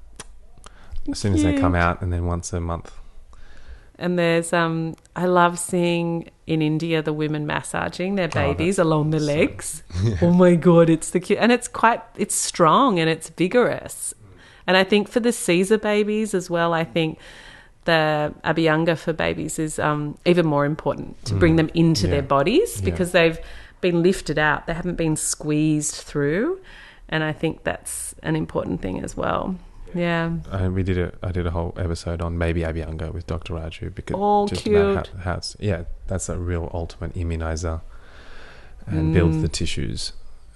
[1.10, 2.92] as soon as they come out, and then once a month.
[4.00, 9.10] And there's um I love seeing in India the women massaging their Oh, babies along
[9.10, 9.82] the so- legs.
[10.22, 14.14] oh my god, it's the cute and it's quite it's strong and it's vigorous.
[14.68, 17.18] And I think for the Caesar babies as well, I think
[17.86, 22.10] the Abhyanga for babies is um, even more important to bring Mm, them into yeah.
[22.12, 22.84] their bodies Yeah.
[22.84, 23.38] because they've
[23.80, 24.66] been lifted out.
[24.66, 26.60] They haven't been squeezed through.
[27.08, 29.56] And I think that's an important thing as well.
[29.94, 30.32] Yeah.
[30.50, 33.54] Uh, we did a I did a whole episode on baby Abhyanga with Dr.
[33.54, 35.16] Raju because Oh, just about cute.
[35.22, 37.80] how, how yeah, that's a real ultimate immunizer
[38.86, 39.42] and builds Mm.
[39.42, 40.12] the tissues.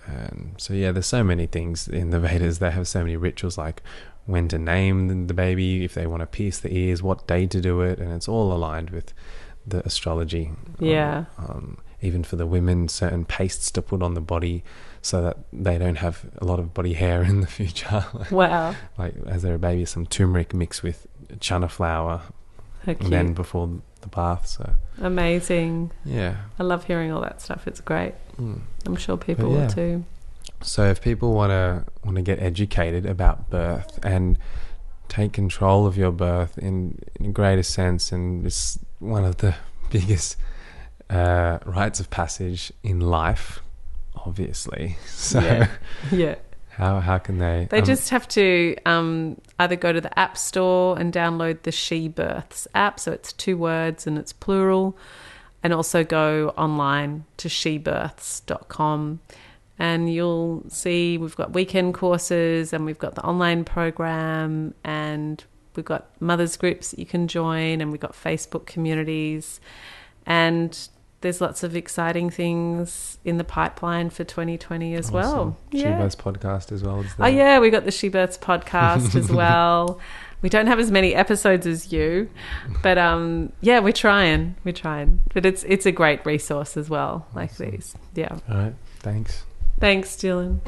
[0.07, 2.59] And so yeah, there's so many things in the Vedas.
[2.59, 3.83] They have so many rituals like
[4.26, 7.61] when to name the- baby, if they want to pierce the ears, what day to
[7.61, 9.12] do it, and it's all aligned with
[9.66, 10.49] the astrology.
[10.49, 11.24] Um, Yeah.
[11.39, 14.64] um, even for the women, certain pastes to put on the body
[15.03, 18.05] so that they don't have a lot of body hair in the future.
[18.30, 18.74] Wow.
[18.96, 21.07] like as they're a baby, some turmeric mixed with
[21.38, 22.22] chana flour,
[22.86, 23.68] and then before
[24.00, 24.46] the bath.
[24.46, 25.90] So Amazing.
[26.05, 27.66] yeah, I love hearing all that stuff.
[27.66, 28.14] It's great.
[28.40, 28.61] Mm.
[28.86, 29.61] I'm sure people But yeah.
[29.66, 30.05] will too.
[30.62, 34.38] So if people want to want to get educated about birth and
[35.09, 39.55] take control of your birth in, in a greater sense, and it's one of the
[39.90, 40.36] biggest
[41.11, 43.61] uh, rites of passage in life,
[44.27, 44.97] obviously.
[45.07, 45.68] So Yeah.
[46.11, 46.35] yeah.
[46.70, 47.68] how how can they?
[47.70, 51.73] They um, just have to um, either go to the App Store and download the
[51.73, 52.99] She Births app.
[52.99, 54.97] So it's two words and it's plural.
[55.62, 59.20] And also go online to shebirths.com
[59.79, 65.45] and you'll see we've got weekend courses and we've got the online program and
[65.77, 69.61] we've got mothers groups that you can join and we've got Facebook communities
[70.27, 70.89] and
[71.23, 75.33] there's lots of exciting things in the pipeline for 2020 as well.
[75.33, 75.57] awesome.
[75.73, 77.01] She Births podcast as well.
[77.01, 79.99] Is Oh yeah, we got the She Births podcast as well.
[80.43, 82.29] We don't have as many episodes as you,
[82.83, 84.57] but um, yeah, we're trying.
[84.64, 87.27] We're trying, but it's it's a great resource as well.
[87.35, 88.39] Like these, yeah.
[88.51, 88.75] All right.
[88.99, 89.45] Thanks.
[89.79, 90.59] Thanks, Dylan.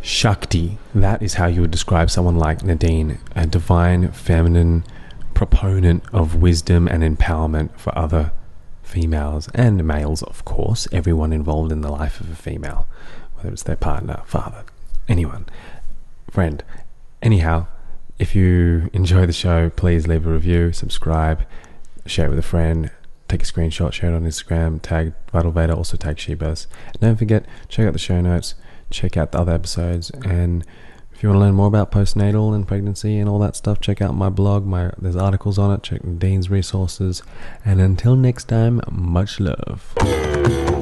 [0.00, 0.78] Shakti.
[0.94, 4.84] That is how you would describe someone like Nadine, a divine feminine
[5.34, 8.32] proponent of wisdom and empowerment for other
[8.88, 12.88] females and males, of course, everyone involved in the life of a female,
[13.34, 14.64] whether it's their partner, father,
[15.08, 15.46] anyone,
[16.30, 16.64] friend.
[17.22, 17.66] Anyhow,
[18.18, 21.46] if you enjoy the show, please leave a review, subscribe,
[22.06, 22.90] share it with a friend,
[23.28, 26.66] take a screenshot, share it on Instagram, tag Vital Veda, also tag She Births.
[27.00, 28.54] Don't forget, check out the show notes,
[28.90, 30.64] check out the other episodes, and
[31.18, 34.00] if you want to learn more about postnatal and pregnancy and all that stuff, check
[34.00, 34.64] out my blog.
[34.64, 35.82] My there's articles on it.
[35.82, 37.24] Check Dean's resources.
[37.64, 40.77] And until next time, much love.